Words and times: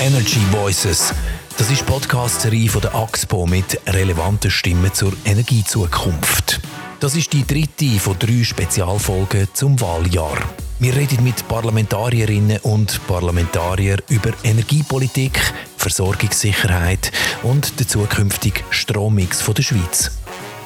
Energy 0.00 0.40
Voices. 0.52 1.12
Das 1.56 1.70
ist 1.70 1.80
die 1.80 1.84
Podcast-Serie 1.84 2.68
von 2.68 2.82
der 2.82 2.94
AXPO 2.94 3.46
mit 3.46 3.80
relevanten 3.88 4.50
Stimmen 4.50 4.92
zur 4.94 5.12
Energiezukunft. 5.24 6.60
Das 7.00 7.16
ist 7.16 7.32
die 7.32 7.44
dritte 7.44 7.98
von 7.98 8.16
drei 8.16 8.44
Spezialfolgen 8.44 9.48
zum 9.54 9.80
Wahljahr. 9.80 10.38
Wir 10.78 10.94
reden 10.94 11.24
mit 11.24 11.48
Parlamentarierinnen 11.48 12.58
und 12.58 13.04
Parlamentariern 13.08 14.00
über 14.08 14.30
Energiepolitik, 14.44 15.40
Versorgungssicherheit 15.76 17.10
und 17.42 17.80
den 17.80 17.88
zukünftigen 17.88 18.62
Strommix 18.70 19.44
der 19.44 19.62
Schweiz. 19.62 20.12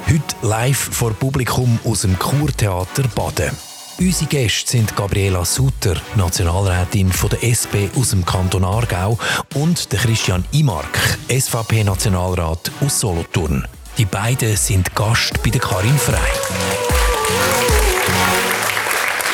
Heute 0.06 0.36
live 0.42 0.76
vor 0.76 1.14
Publikum 1.14 1.78
aus 1.84 2.02
dem 2.02 2.18
Kurtheater 2.18 3.04
Baden. 3.14 3.71
Unsere 3.98 4.26
Gäste 4.26 4.70
sind 4.70 4.96
Gabriela 4.96 5.44
Sutter, 5.44 5.96
Nationalrätin 6.16 7.12
von 7.12 7.30
der 7.30 7.44
SP 7.44 7.86
aus 7.94 8.10
dem 8.10 8.24
Kanton 8.24 8.64
Aargau, 8.64 9.18
und 9.54 9.92
der 9.92 9.98
Christian 10.00 10.44
Imark, 10.52 10.98
SVP-Nationalrat 11.28 12.70
aus 12.80 13.00
Solothurn. 13.00 13.66
Die 13.98 14.06
beiden 14.06 14.56
sind 14.56 14.94
Gast 14.94 15.42
bei 15.42 15.50
der 15.50 15.60
Karin 15.60 15.98
Frey. 15.98 17.81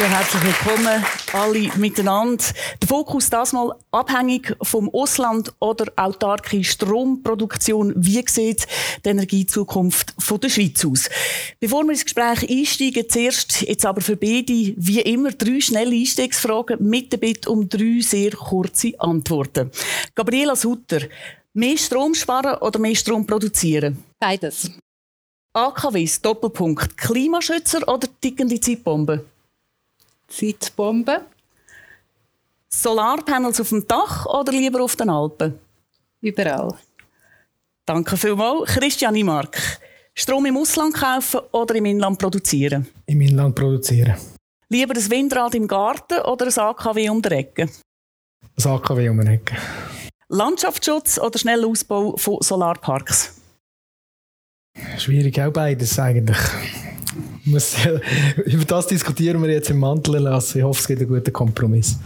Ja, 0.01 0.07
herzlich 0.07 0.43
willkommen 0.45 1.05
alle 1.33 1.77
miteinander. 1.77 2.45
Der 2.81 2.89
Fokus 2.89 3.31
das 3.31 3.53
mal 3.53 3.75
abhängig 3.91 4.55
vom 4.63 4.89
Ausland 4.95 5.53
oder 5.59 5.87
autarke 5.97 6.63
Stromproduktion. 6.63 7.93
Wie 7.97 8.23
sieht 8.29 8.69
die 9.05 9.09
Energiezukunft 9.09 10.15
von 10.17 10.39
der 10.39 10.51
Schweiz 10.51 10.85
aus? 10.85 11.11
Bevor 11.59 11.83
wir 11.83 11.91
ins 11.91 12.05
Gespräch 12.05 12.49
einsteigen, 12.49 13.09
zuerst 13.09 13.63
jetzt 13.63 13.85
aber 13.85 14.01
für 14.01 14.17
beide 14.17 14.73
wie 14.77 15.01
immer 15.01 15.33
drei 15.33 15.61
schnelle 15.61 15.97
Einstiegsfragen 15.97 16.77
mit 16.81 17.11
der 17.13 17.17
Bitte 17.17 17.51
um 17.51 17.69
drei 17.69 17.99
sehr 18.01 18.31
kurze 18.31 18.93
Antworten. 19.01 19.73
Gabriela 20.15 20.55
Sutter, 20.55 21.01
mehr 21.55 21.77
Strom 21.77 22.15
sparen 22.15 22.59
oder 22.59 22.79
mehr 22.79 22.95
Strom 22.95 23.27
produzieren? 23.27 24.05
Beides. 24.21 24.71
AKWs, 25.55 26.23
Doppelpunkt, 26.23 26.97
Klimaschützer 26.97 27.89
oder 27.89 28.07
tickende 28.21 28.61
Zeitbomben? 28.61 29.23
Zeitbombe. 30.29 31.23
Solarpanels 32.69 33.61
auf 33.61 33.71
dem 33.71 33.87
Dach 33.87 34.27
oder 34.27 34.53
lieber 34.53 34.83
auf 34.83 34.95
den 34.95 35.11
Alpen? 35.11 35.59
Überall. 36.21 36.75
Danke 37.87 38.17
vielmals. 38.17 38.71
Christiane 38.71 39.25
Mark. 39.25 39.81
Strom 40.15 40.45
im 40.47 40.57
Ausland 40.57 40.95
kaufen 40.95 41.41
oder 41.53 41.75
im 41.77 41.87
Inland 41.87 42.19
produzieren? 42.19 42.87
Im 43.07 43.21
Inland 43.21 43.55
produzieren. 43.55 44.17
Lieber 44.69 44.95
ein 44.95 45.11
Windrad 45.11 45.55
im 45.55 45.67
Garten 45.67 46.21
oder 46.23 46.47
ein 46.47 46.59
AKW 46.59 47.09
um 47.09 47.23
die 47.23 47.31
Ecke? 47.31 47.69
Ein 48.57 48.71
AKW 48.71 49.09
um 49.09 49.21
die 49.21 49.29
Ecke. 49.29 49.57
Landschaftsschutz 50.29 51.19
oder 51.19 51.39
schneller 51.39 51.69
Ausbau 51.69 52.17
von 52.17 52.43
Solarparks? 52.43 53.35
Schwierig 54.99 55.41
auch 55.41 55.53
beides 55.53 55.99
eigentlich 55.99 56.37
muss, 57.51 57.77
über 58.45 58.65
das 58.65 58.87
diskutieren 58.87 59.43
wir 59.43 59.51
jetzt 59.51 59.71
im 59.71 59.79
Mantel 59.79 60.19
lassen. 60.19 60.59
Ich 60.59 60.65
hoffe, 60.65 60.81
es 60.81 60.87
gibt 60.87 61.01
einen 61.01 61.09
guten 61.09 61.33
Kompromiss. 61.33 61.97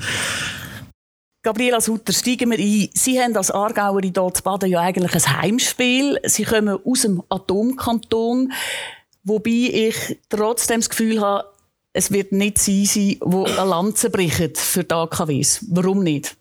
Gabriela 1.42 1.80
Sutter, 1.80 2.12
steigen 2.12 2.50
wir 2.50 2.58
ein. 2.58 2.88
Sie 2.94 3.20
haben 3.20 3.36
als 3.36 3.50
Aargauerin 3.50 4.12
dort 4.12 4.44
Baden 4.44 4.70
ja 4.70 4.80
eigentlich 4.80 5.12
ein 5.14 5.42
Heimspiel. 5.42 6.20
Sie 6.24 6.44
kommen 6.44 6.78
aus 6.84 7.02
dem 7.02 7.22
Atomkanton, 7.28 8.52
wobei 9.24 9.50
ich 9.50 10.20
trotzdem 10.28 10.80
das 10.80 10.90
Gefühl 10.90 11.20
habe, 11.20 11.48
es 11.92 12.12
wird 12.12 12.32
nicht 12.32 12.58
sie 12.58 12.86
sein, 12.86 13.18
die 13.24 13.50
eine 13.58 13.68
Lanze 13.68 14.08
bricht 14.08 14.56
für 14.56 14.84
die 14.84 14.94
AKWs. 14.94 15.64
Warum 15.68 16.02
nicht? 16.02 16.36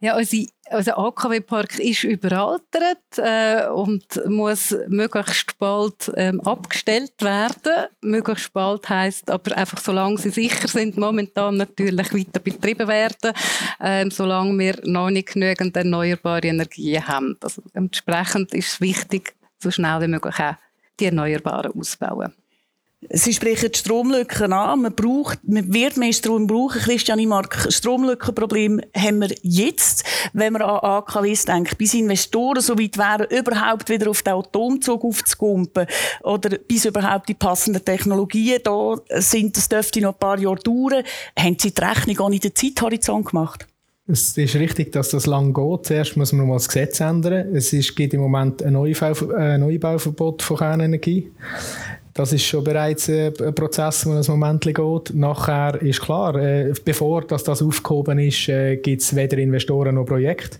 Ja, 0.00 0.16
unsere 0.16 0.46
also 0.70 0.92
AKW-Park 0.92 1.78
ist 1.78 2.04
überaltert 2.04 3.18
äh, 3.18 3.66
und 3.68 4.04
muss 4.26 4.76
möglichst 4.88 5.58
bald 5.58 6.12
ähm, 6.16 6.40
abgestellt 6.40 7.14
werden. 7.20 7.88
Möglichst 8.00 8.52
bald 8.52 8.88
heisst 8.88 9.30
aber 9.30 9.56
einfach, 9.56 9.78
solange 9.78 10.18
sie 10.18 10.30
sicher 10.30 10.68
sind, 10.68 10.96
momentan 10.96 11.56
natürlich 11.56 12.12
weiter 12.12 12.40
betrieben 12.40 12.88
werden, 12.88 13.32
ähm, 13.80 14.10
solange 14.10 14.58
wir 14.58 14.78
noch 14.84 15.10
nicht 15.10 15.32
genügend 15.32 15.76
erneuerbare 15.76 16.48
Energien 16.48 17.06
haben. 17.06 17.36
Also 17.42 17.62
entsprechend 17.74 18.54
ist 18.54 18.72
es 18.74 18.80
wichtig, 18.80 19.34
so 19.58 19.70
schnell 19.70 20.00
wie 20.02 20.08
möglich 20.08 20.38
auch 20.38 20.54
die 20.98 21.06
Erneuerbaren 21.06 21.72
auszubauen. 21.72 22.32
Sie 23.08 23.32
sprechen 23.32 23.72
die 23.72 23.78
Stromlücken 23.78 24.52
an. 24.52 24.82
Man, 24.82 24.94
braucht, 24.94 25.38
man 25.48 25.72
wird 25.72 25.96
mehr 25.96 26.12
Strom 26.12 26.46
brauchen. 26.46 26.80
Christiane 26.82 27.26
Mark, 27.26 27.66
Stromlückenproblem 27.70 28.82
haben 28.94 29.20
wir 29.20 29.34
jetzt, 29.42 30.04
wenn 30.34 30.52
wir 30.52 30.60
an 30.60 30.80
AKWs 30.80 31.46
denken. 31.46 31.76
Bis 31.78 31.94
Investoren 31.94 32.60
so 32.60 32.78
weit 32.78 32.98
wären, 32.98 33.26
überhaupt 33.30 33.88
wieder 33.88 34.10
auf 34.10 34.22
den 34.22 34.34
Atomzug 34.34 35.02
aufzukumpen 35.02 35.86
oder 36.22 36.58
bis 36.58 36.84
überhaupt 36.84 37.30
die 37.30 37.34
passenden 37.34 37.82
Technologien 37.82 38.60
da 38.62 38.96
sind, 39.18 39.56
das 39.56 39.70
dürfte 39.70 40.02
noch 40.02 40.12
ein 40.12 40.18
paar 40.18 40.38
Jahre 40.38 40.56
dauern. 40.56 41.02
Haben 41.38 41.56
Sie 41.58 41.72
die 41.72 41.82
Rechnung 41.82 42.18
auch 42.20 42.30
in 42.30 42.40
den 42.40 42.54
Zeithorizont 42.54 43.28
gemacht? 43.28 43.66
Es 44.06 44.36
ist 44.36 44.56
richtig, 44.56 44.92
dass 44.92 45.10
das 45.10 45.26
lang 45.26 45.54
geht. 45.54 45.86
Zuerst 45.86 46.16
muss 46.16 46.32
man 46.32 46.46
mal 46.46 46.54
das 46.54 46.68
Gesetz 46.68 47.00
ändern. 47.00 47.54
Es 47.54 47.70
gibt 47.94 48.12
im 48.12 48.20
Moment 48.20 48.62
ein 48.62 48.72
Neubau, 48.72 49.12
Neubauverbot 49.56 50.42
von 50.42 50.56
Kernenergie. 50.58 51.30
Das 52.12 52.32
ist 52.32 52.44
schon 52.44 52.64
bereits 52.64 53.08
ein 53.08 53.32
Prozess, 53.54 54.02
der 54.02 54.14
ein 54.14 54.24
Moment 54.26 54.62
geht. 54.62 55.14
Nachher 55.14 55.80
ist 55.80 56.00
klar, 56.00 56.34
äh, 56.34 56.72
bevor 56.84 57.22
das, 57.22 57.44
das 57.44 57.62
aufgehoben 57.62 58.18
ist, 58.18 58.48
äh, 58.48 58.76
gibt 58.76 59.02
es 59.02 59.14
weder 59.14 59.38
Investoren 59.38 59.94
noch 59.94 60.06
Projekte. 60.06 60.58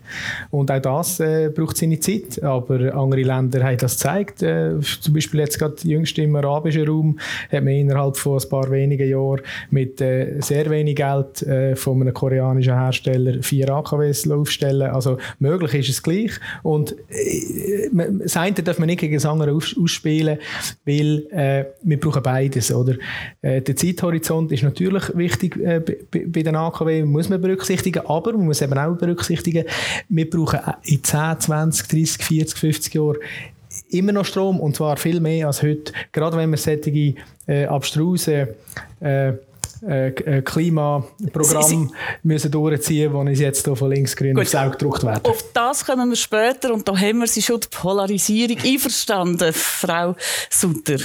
Und 0.49 0.71
auch 0.71 0.79
das 0.79 1.19
äh, 1.19 1.49
braucht 1.53 1.75
seine 1.75 1.99
Zeit. 1.99 2.41
Aber 2.41 2.95
andere 2.95 3.23
Länder 3.23 3.63
haben 3.63 3.77
das 3.77 3.95
gezeigt. 3.95 4.41
Äh, 4.43 4.79
zum 4.79 5.13
Beispiel 5.13 5.41
jetzt 5.41 5.59
gerade 5.59 5.75
jüngst 5.83 6.17
im 6.19 6.35
arabischen 6.35 6.87
Raum 6.87 7.19
hat 7.51 7.63
man 7.63 7.73
innerhalb 7.73 8.15
von 8.15 8.39
ein 8.39 8.49
paar 8.49 8.71
wenigen 8.71 9.09
Jahren 9.09 9.41
mit 9.71 9.99
äh, 9.99 10.39
sehr 10.39 10.69
wenig 10.69 10.95
Geld 10.95 11.41
äh, 11.43 11.75
von 11.75 12.01
einem 12.01 12.13
koreanischen 12.13 12.73
Hersteller 12.73 13.43
vier 13.43 13.69
AKWs 13.69 14.29
aufstellen. 14.29 14.89
Also 14.89 15.17
möglich 15.39 15.73
ist 15.73 15.89
es 15.89 16.03
gleich. 16.03 16.31
Und 16.63 16.95
äh, 17.09 17.89
das 17.91 18.37
eine 18.37 18.53
darf 18.53 18.79
man 18.79 18.87
nicht 18.87 18.99
gegen 18.99 19.15
das 19.15 19.25
andere 19.25 19.51
ausspielen, 19.51 20.37
weil 20.85 21.27
äh, 21.41 21.65
wir 21.81 21.99
brauchen 21.99 22.21
beides. 22.21 22.71
Oder? 22.71 22.95
Äh, 23.41 23.61
der 23.61 23.75
Zeithorizont 23.75 24.51
ist 24.51 24.63
natürlich 24.63 25.03
wichtig 25.15 25.57
äh, 25.57 25.79
bei 25.79 26.43
den 26.43 26.55
AKW, 26.55 27.03
muss 27.03 27.29
man 27.29 27.41
berücksichtigen, 27.41 28.05
aber 28.05 28.33
man 28.33 28.45
muss 28.45 28.61
eben 28.61 28.77
auch 28.77 28.95
berücksichtigen, 28.95 29.65
wir 30.09 30.29
brauchen 30.29 30.59
in 30.83 31.03
10, 31.03 31.39
20, 31.39 31.87
30, 31.87 32.23
40, 32.23 32.57
50 32.57 32.93
Jahren 32.93 33.17
immer 33.89 34.11
noch 34.11 34.25
Strom 34.25 34.59
und 34.59 34.75
zwar 34.75 34.97
viel 34.97 35.19
mehr 35.19 35.47
als 35.47 35.63
heute. 35.63 35.93
Gerade 36.11 36.37
wenn 36.37 36.51
wir 36.51 36.57
solche 36.57 37.15
äh, 37.47 37.65
abstruse 37.65 38.55
äh, 38.99 39.33
äh, 39.87 40.41
Klimaprogramm 40.43 41.91
müssen 42.23 42.51
durchziehen, 42.51 43.13
wo 43.13 43.19
uns 43.19 43.39
jetzt 43.39 43.65
hier 43.65 43.75
von 43.75 43.89
links-grün 43.89 44.37
aufs 44.37 44.53
Auge 44.53 44.71
gedruckt 44.71 45.03
werden. 45.03 45.25
Auf 45.25 45.43
das 45.53 45.85
kommen 45.85 46.09
wir 46.09 46.15
später 46.15 46.73
und 46.73 46.87
da 46.87 46.95
haben 46.95 47.19
wir 47.19 47.27
sie 47.27 47.41
schon 47.41 47.61
die 47.61 47.67
Polarisierung 47.71 48.57
einverstanden, 48.63 49.51
Frau 49.53 50.15
Sutter. 50.49 50.99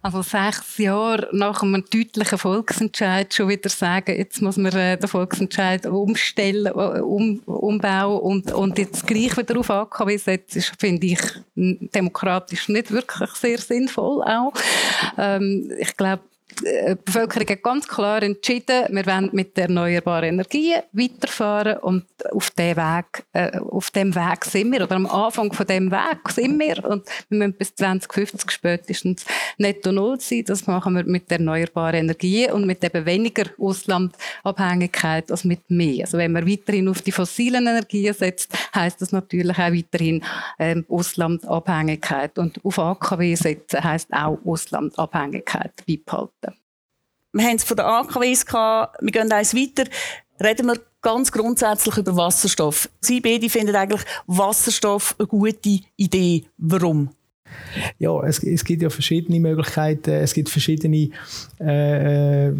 Also 0.00 0.22
sechs 0.22 0.78
Jahre 0.78 1.28
nach 1.32 1.62
einem 1.62 1.84
deutlichen 1.92 2.38
Volksentscheid 2.38 3.34
schon 3.34 3.48
wieder 3.48 3.68
sagen, 3.68 4.16
jetzt 4.16 4.40
muss 4.40 4.56
man 4.56 4.72
äh, 4.72 4.96
den 4.96 5.08
Volksentscheid 5.08 5.86
umstellen, 5.86 6.66
äh, 6.66 7.00
um, 7.00 7.40
umbauen 7.46 8.20
und, 8.20 8.52
und 8.52 8.78
jetzt 8.78 9.06
gleich 9.08 9.36
wieder 9.36 9.58
auf 9.58 9.70
AKW 9.70 10.16
setzen, 10.16 10.62
finde 10.78 11.06
ich 11.08 11.20
demokratisch 11.56 12.68
nicht 12.68 12.92
wirklich 12.92 13.30
sehr 13.30 13.58
sinnvoll 13.58 14.22
auch. 14.22 14.52
Ähm, 15.18 15.72
ich 15.78 15.96
glaube, 15.96 16.22
die 16.60 16.96
Bevölkerung 17.04 17.48
hat 17.48 17.62
ganz 17.62 17.86
klar 17.86 18.22
entschieden, 18.22 18.86
wir 18.90 19.06
wollen 19.06 19.30
mit 19.32 19.56
erneuerbaren 19.58 20.30
Energien 20.30 20.82
weiterfahren 20.92 21.78
und 21.78 22.04
auf 22.32 22.50
dem 22.50 22.76
Weg, 22.76 23.24
äh, 23.32 23.58
auf 23.58 23.90
dem 23.90 24.14
Weg 24.14 24.44
sind 24.44 24.72
wir, 24.72 24.82
oder 24.82 24.96
am 24.96 25.06
Anfang 25.06 25.52
von 25.52 25.66
dem 25.66 25.90
Weg 25.90 26.28
sind 26.30 26.58
wir 26.58 26.84
und 26.84 27.06
wir 27.28 27.38
müssen 27.38 27.54
bis 27.54 27.74
2050 27.74 28.50
spätestens 28.50 29.24
netto 29.58 29.92
null 29.92 30.18
sein. 30.20 30.44
Das 30.46 30.66
machen 30.66 30.96
wir 30.96 31.04
mit 31.04 31.30
erneuerbaren 31.30 32.00
Energien 32.00 32.52
und 32.52 32.66
mit 32.66 32.82
eben 32.82 33.06
weniger 33.06 33.44
Auslandabhängigkeit 33.58 35.30
als 35.30 35.44
mit 35.44 35.70
mehr. 35.70 36.04
Also 36.04 36.18
wenn 36.18 36.32
man 36.32 36.48
weiterhin 36.48 36.88
auf 36.88 37.02
die 37.02 37.12
fossilen 37.12 37.66
Energien 37.66 38.14
setzt, 38.14 38.52
heißt 38.74 39.00
das 39.00 39.12
natürlich 39.12 39.58
auch 39.58 39.72
weiterhin 39.72 40.24
ähm, 40.58 40.84
Auslandabhängigkeit 40.88 42.38
und 42.38 42.64
auf 42.64 42.78
AKW 42.78 43.34
setzen 43.34 43.84
heißt 43.84 44.12
auch 44.12 44.38
Auslandabhängigkeit 44.44 45.72
beibehalten. 45.86 46.37
Wir 47.32 47.44
haben 47.46 47.56
es 47.56 47.64
von 47.64 47.76
den 47.76 47.86
AKWs 47.86 48.46
gehabt, 48.46 48.96
wir 49.02 49.12
gehen 49.12 49.30
eins 49.30 49.54
weiter. 49.54 49.84
Reden 50.42 50.66
wir 50.66 50.80
ganz 51.02 51.30
grundsätzlich 51.30 51.96
über 51.96 52.16
Wasserstoff. 52.16 52.88
Sie 53.00 53.20
beide 53.20 53.48
finden 53.48 53.76
eigentlich 53.76 54.02
Wasserstoff 54.26 55.14
eine 55.18 55.26
gute 55.26 55.80
Idee. 55.96 56.44
Warum? 56.56 57.10
Ja, 57.98 58.22
es, 58.24 58.42
es, 58.42 58.64
gibt 58.64 58.82
ja 58.82 58.90
verschiedene 58.90 59.40
Möglichkeiten. 59.40 60.10
Es 60.10 60.34
gibt 60.34 60.48
verschiedene 60.48 61.10
äh, 61.58 62.52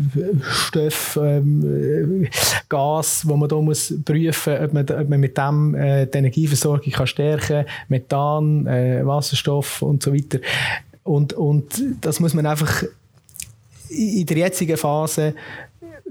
Stoffe, 0.42 1.20
ähm, 1.20 2.28
Gas, 2.68 3.26
wo 3.26 3.36
man 3.36 3.48
da 3.48 3.56
muss 3.56 3.94
prüfen, 4.04 4.58
ob 4.58 4.72
man, 4.72 4.88
ob 4.88 5.08
man 5.08 5.20
mit 5.20 5.36
dem 5.36 5.74
äh, 5.74 6.06
die 6.06 6.18
Energieversorgung 6.18 6.92
kann 6.92 7.06
stärken, 7.06 7.66
Methan, 7.88 8.66
äh, 8.66 9.04
Wasserstoff 9.04 9.82
und 9.82 10.02
so 10.02 10.14
weiter. 10.14 10.38
Und, 11.04 11.32
und 11.32 11.82
das 12.00 12.20
muss 12.20 12.34
man 12.34 12.46
einfach 12.46 12.84
in 13.90 14.26
der 14.26 14.36
jetzigen 14.36 14.76
Phase 14.76 15.34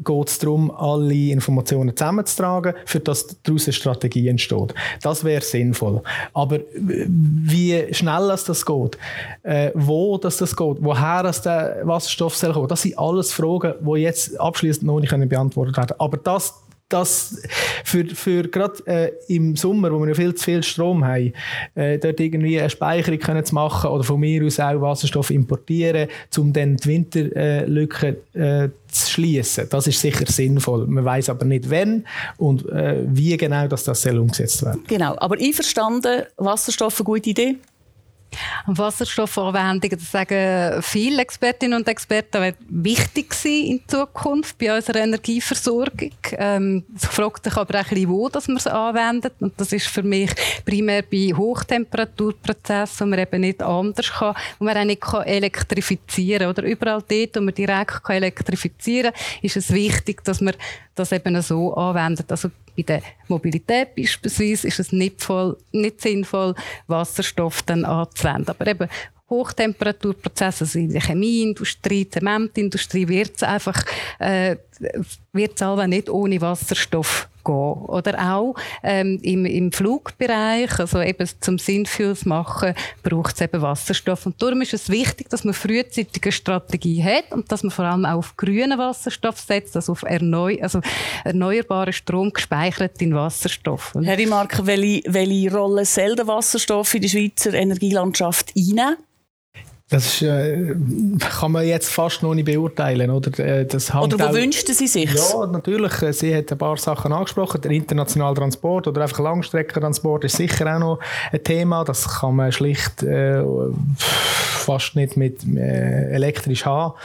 geht 0.04 0.30
es 0.30 0.40
darum, 0.40 0.72
alle 0.72 1.32
Informationen 1.32 1.96
zusammenzutragen, 1.96 2.74
für 2.86 3.00
dass 3.00 3.42
daraus 3.44 3.66
eine 3.66 3.74
Strategie 3.74 4.28
entsteht. 4.28 4.74
Das 5.02 5.24
wäre 5.24 5.42
sinnvoll. 5.42 6.02
Aber 6.34 6.60
wie 6.76 7.94
schnell 7.94 8.28
das 8.28 8.66
geht, 8.66 8.98
äh, 9.44 9.72
wo 9.74 10.18
das, 10.18 10.38
das 10.38 10.56
geht, 10.56 10.78
woher 10.80 11.24
das 11.24 11.42
der 11.42 11.82
Wasserstoff 11.84 12.36
soll 12.36 12.54
kommen, 12.54 12.68
das 12.68 12.84
sind 12.84 12.98
alles 12.98 13.34
Fragen, 13.34 13.74
die 13.82 14.00
jetzt 14.00 14.40
abschließend 14.40 14.86
noch 14.86 15.00
nicht 15.00 15.30
beantwortet 15.30 15.78
werden. 15.78 15.96
Aber 16.00 16.18
das 16.18 16.54
dass 16.90 17.42
für, 17.84 18.06
für 18.06 18.44
gerade 18.44 18.86
äh, 18.86 19.12
im 19.28 19.56
Sommer, 19.56 19.92
wo 19.92 20.06
wir 20.06 20.16
viel 20.16 20.34
zu 20.36 20.46
viel 20.46 20.64
Strom 20.64 21.04
haben, 21.06 21.34
äh, 21.76 21.98
dort 21.98 22.20
irgendwie 22.20 22.60
eine 22.60 22.70
Speicherung 22.70 23.20
können 23.20 23.44
zu 23.44 23.56
machen 23.56 23.90
oder 23.90 24.04
von 24.04 24.20
mir 24.20 24.46
aus 24.46 24.60
auch 24.60 24.82
Wasserstoff 24.82 25.30
importieren, 25.30 26.08
um 26.38 26.54
dann 26.54 26.78
die 26.78 26.88
Winterlücke 26.88 28.18
äh, 28.34 28.70
zu 28.90 29.12
schließen. 29.12 29.68
Das 29.70 29.88
ist 29.88 30.00
sicher 30.00 30.26
sinnvoll. 30.28 30.88
Man 30.88 31.04
weiß 31.04 31.30
aber 31.30 31.46
nicht, 31.46 31.70
wann 31.70 32.06
und 32.38 32.68
äh, 32.70 33.04
wie 33.08 33.36
genau 33.36 33.68
dass 33.68 33.84
das 33.84 34.06
umgesetzt 34.06 34.64
werden. 34.64 34.84
Genau, 34.88 35.16
aber 35.18 35.38
einverstanden, 35.38 36.24
Wasserstoff 36.38 37.00
eine 37.00 37.06
gute 37.06 37.30
Idee? 37.30 37.58
Wasserstoffanwendungen, 38.66 39.98
das 39.98 40.12
sagen 40.12 40.82
viele 40.82 41.22
Expertinnen 41.22 41.80
und 41.80 41.88
Experten, 41.88 42.42
wird 42.42 42.58
wichtig 42.68 43.34
sein 43.34 43.52
in 43.52 43.82
Zukunft 43.88 44.58
bei 44.58 44.76
unserer 44.76 45.00
Energieversorgung. 45.00 46.12
Ähm, 46.34 46.84
ich 46.96 47.08
frage 47.08 47.40
sich 47.44 47.56
aber 47.56 47.80
auch 47.80 47.84
ein 47.84 47.90
bisschen, 47.90 48.10
wo 48.10 48.30
dass 48.30 48.48
man 48.48 48.58
es 48.58 48.68
anwendet. 48.68 49.34
Und 49.40 49.54
das 49.60 49.72
ist 49.72 49.88
für 49.88 50.04
mich 50.04 50.32
primär 50.66 51.02
bei 51.04 51.34
Hochtemperaturprozessen, 51.36 53.08
wo 53.08 53.10
man 53.10 53.20
eben 53.20 53.42
nicht 53.42 53.64
anders 53.64 54.12
kann, 54.12 54.36
wo 54.60 54.66
man 54.66 54.78
auch 54.78 54.84
nicht 54.84 55.02
kann 55.02 55.24
elektrifizieren 55.24 56.40
kann. 56.42 56.50
Oder 56.50 56.64
überall 56.64 57.04
dort, 57.08 57.36
wo 57.36 57.42
man 57.42 57.54
direkt 57.54 58.04
kann 58.04 58.18
elektrifizieren 58.18 59.14
kann, 59.14 59.22
ist 59.42 59.58
es 59.58 59.72
wichtig, 59.72 60.24
dass 60.24 60.42
man 60.42 60.54
das 61.00 61.12
eben 61.12 61.42
so 61.42 61.74
anwendet. 61.74 62.32
Also 62.32 62.50
bei 62.76 62.84
der 62.84 63.02
Mobilität 63.28 63.96
beispielsweise 63.96 64.68
ist 64.68 64.80
es 64.80 64.92
nicht, 64.92 65.22
voll, 65.22 65.58
nicht 65.72 66.02
sinnvoll, 66.02 66.56
Wasserstoff 66.88 67.64
dann 67.64 67.86
anzuwenden. 67.86 68.50
Aber 68.50 68.68
eben 68.68 68.90
Hochtemperaturprozesse, 69.30 70.64
also 70.64 70.80
in 70.80 70.92
der 70.92 71.02
Chemieindustrie, 71.02 72.10
Zementindustrie, 72.10 73.08
wird 73.08 73.36
es 73.36 73.44
einfach, 73.44 73.84
äh, 74.20 74.56
wird 75.34 75.62
es 75.62 75.88
nicht 75.88 76.10
ohne 76.10 76.40
Wasserstoff 76.40 77.28
gehen. 77.48 77.86
Oder 77.88 78.34
auch 78.34 78.56
ähm, 78.84 79.20
im, 79.24 79.46
im 79.46 79.72
Flugbereich, 79.72 80.80
also 80.80 81.02
eben 81.02 81.28
zum 81.40 81.58
Sinnvolles 81.58 82.26
machen, 82.26 82.74
braucht 83.04 83.36
es 83.36 83.42
eben 83.42 83.62
Wasserstoff. 83.62 84.26
Und 84.26 84.42
darum 84.42 84.62
ist 84.62 84.74
es 84.74 84.90
wichtig, 84.90 85.30
dass 85.30 85.44
man 85.44 85.54
frühzeitig 85.54 86.22
eine 86.24 86.32
Strategie 86.32 87.04
hat 87.04 87.32
und 87.32 87.52
dass 87.52 87.64
man 87.64 87.72
vor 87.72 87.86
allem 87.86 88.06
auch 88.06 88.18
auf 88.18 88.38
grünen 88.38 88.78
Wasserstoff 88.78 89.40
setzt, 89.40 89.76
also 89.76 89.94
auf 89.94 90.04
erneu 90.04 90.58
also 90.62 90.82
erneuerbaren 91.24 91.94
Strom 91.94 92.32
gespeichert 92.32 93.02
in 93.02 93.16
Wasserstoff. 93.16 93.94
Herr 94.02 94.28
Mark, 94.28 94.66
welche, 94.66 95.02
welche 95.06 95.54
Rolle 95.56 95.86
soll 95.86 96.16
der 96.16 96.28
Wasserstoff 96.28 96.94
in 96.94 97.02
die 97.02 97.10
Schweizer 97.10 97.54
Energielandschaft 97.54 98.54
einnehmen? 98.56 98.98
Das 99.90 100.06
ist, 100.06 100.22
äh, 100.22 100.76
kann 101.40 101.54
man 101.54 101.66
jetzt 101.66 101.90
fast 101.90 102.22
noch 102.22 102.34
nicht 102.34 102.44
beurteilen. 102.44 103.10
Oder, 103.10 103.40
äh, 103.40 103.66
das 103.66 103.96
oder 103.96 104.20
wo 104.20 104.24
auch, 104.24 104.34
wünschten 104.34 104.76
Sie 104.76 104.86
sich? 104.86 105.14
Ja, 105.14 105.48
natürlich. 105.48 106.02
Äh, 106.02 106.12
sie 106.12 106.36
hat 106.36 106.52
ein 106.52 106.58
paar 106.58 106.76
Sachen 106.76 107.14
angesprochen. 107.14 107.62
Der 107.62 107.72
internationale 107.72 108.36
Transport 108.36 108.88
oder 108.88 109.04
einfach 109.04 109.20
Langstreckentransport 109.20 110.26
ist 110.26 110.36
sicher 110.36 110.76
auch 110.76 110.80
noch 110.80 111.00
ein 111.32 111.42
Thema. 111.42 111.86
Das 111.86 112.20
kann 112.20 112.36
man 112.36 112.52
schlicht 112.52 113.02
äh, 113.04 113.42
fast 113.96 114.98
nicht 114.98 115.16
mit 115.16 115.46
äh, 115.56 116.12
elektrisch 116.12 116.66
haben. 116.66 116.96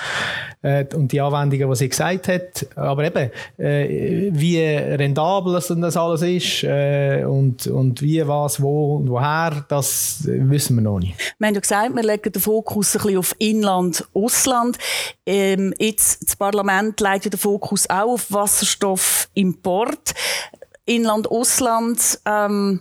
Äh, 0.63 0.85
und 0.97 1.13
die 1.13 1.21
Anwendungen, 1.21 1.71
die 1.71 1.77
sie 1.77 1.89
gesagt 1.89 2.27
hat. 2.27 2.67
Aber 2.75 3.05
eben, 3.05 3.31
wie 3.59 4.59
rentabel 4.59 5.53
das, 5.53 5.69
das 5.69 5.97
alles 5.97 6.23
ist 6.23 6.65
und, 6.65 7.67
und 7.69 8.03
wie, 8.03 8.27
was, 8.27 8.61
wo 8.61 8.97
und 8.97 9.09
woher, 9.09 9.65
das 9.69 10.25
wissen 10.25 10.77
wir 10.77 10.83
noch 10.83 10.99
nicht. 10.99 11.17
Wir 11.39 11.47
haben 11.47 11.55
ja 11.55 11.61
gesagt, 11.61 11.95
wir 11.95 12.03
legen 12.03 12.33
den 12.33 12.43
Fokus 12.43 12.72
ein 12.77 12.81
bisschen 12.81 13.19
auf 13.19 13.35
Inland, 13.39 14.07
Ausland. 14.15 14.79
Ähm, 15.27 15.75
jetzt, 15.79 16.27
das 16.27 16.37
Parlament 16.37 17.01
legt 17.01 17.33
den 17.33 17.39
Fokus 17.39 17.89
auch 17.89 18.13
auf 18.15 18.33
Wasserstoffimport. 18.33 20.15
Inland, 20.85 21.31
Ausland. 21.31 22.19
Ähm, 22.27 22.81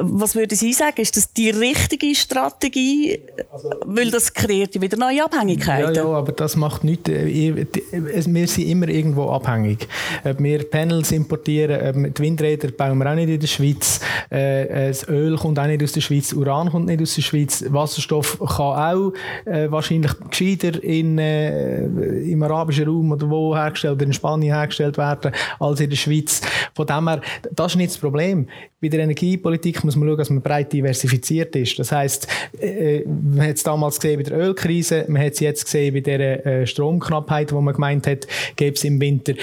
was 0.00 0.34
würde 0.34 0.54
Sie 0.54 0.72
sagen? 0.74 1.00
Ist 1.00 1.16
das 1.16 1.32
die 1.32 1.48
richtige 1.48 2.14
Strategie? 2.14 3.20
Also, 3.50 3.70
Weil 3.86 4.10
das 4.10 4.34
kreiert 4.34 4.78
wieder 4.78 4.98
neue 4.98 5.24
Abhängigkeiten. 5.24 5.94
Ja, 5.94 6.02
ja, 6.02 6.08
aber 6.08 6.32
das 6.32 6.56
macht 6.56 6.84
nichts. 6.84 7.08
Äh, 7.08 7.66
wir 7.92 8.46
sind 8.46 8.68
immer 8.68 8.88
irgendwo 8.88 9.30
abhängig. 9.30 9.88
Ob 10.24 10.42
wir 10.42 10.70
Panels 10.70 11.10
importieren, 11.12 12.12
die 12.12 12.22
Windräder 12.22 12.68
bauen 12.70 12.98
wir 12.98 13.10
auch 13.10 13.14
nicht 13.14 13.30
in 13.30 13.40
der 13.40 13.46
Schweiz. 13.46 14.00
Äh, 14.28 14.88
das 14.88 15.08
Öl 15.08 15.36
kommt 15.36 15.58
auch 15.58 15.66
nicht 15.66 15.82
aus 15.82 15.92
der 15.92 16.02
Schweiz, 16.02 16.34
Uran 16.34 16.70
kommt 16.70 16.86
nicht 16.86 17.00
aus 17.00 17.14
der 17.14 17.22
Schweiz. 17.22 17.64
Wasserstoff 17.68 18.38
kann 18.40 18.60
auch 18.60 19.12
äh, 19.46 19.70
wahrscheinlich 19.70 20.12
gescheiter 20.30 20.82
in, 20.82 21.16
im 21.18 22.42
arabischen 22.42 22.86
Raum 22.86 23.12
oder 23.12 23.28
wo 23.30 23.56
hergestellt 23.56 23.94
oder 23.94 24.04
in 24.04 24.12
Spanien 24.12 24.54
hergestellt 24.54 24.98
werden 24.98 25.32
als 25.58 25.80
in 25.80 25.88
der 25.88 25.96
Schweiz. 25.96 26.42
Von 26.74 26.86
dem 26.86 27.08
her, 27.08 27.20
das 27.52 27.72
ist 27.72 27.76
nicht 27.76 27.90
das 27.90 27.98
Problem. 27.98 28.46
Bei 28.80 28.88
der 28.88 29.00
Energiepolitik 29.00 29.82
muss 29.82 29.96
man 29.96 30.08
schauen, 30.08 30.18
dass 30.18 30.30
man 30.30 30.40
breit 30.40 30.72
diversifiziert 30.72 31.56
ist. 31.56 31.78
Das 31.78 31.90
heisst, 31.90 32.28
äh, 32.60 33.02
man 33.06 33.48
hat 33.48 33.56
es 33.56 33.62
damals 33.64 33.98
gesehen 33.98 34.18
bei 34.18 34.22
der 34.22 34.38
Ölkrise, 34.38 35.04
man 35.08 35.22
hat 35.22 35.32
es 35.32 35.40
jetzt 35.40 35.64
gesehen 35.64 35.94
bei 35.94 36.00
der 36.00 36.46
äh, 36.46 36.66
Stromknappheit, 36.66 37.52
wo 37.52 37.60
man 37.60 37.74
gemeint 37.74 38.06
hat, 38.06 38.26
gäbe 38.56 38.76
es 38.76 38.84
im 38.84 39.00
Winter. 39.00 39.34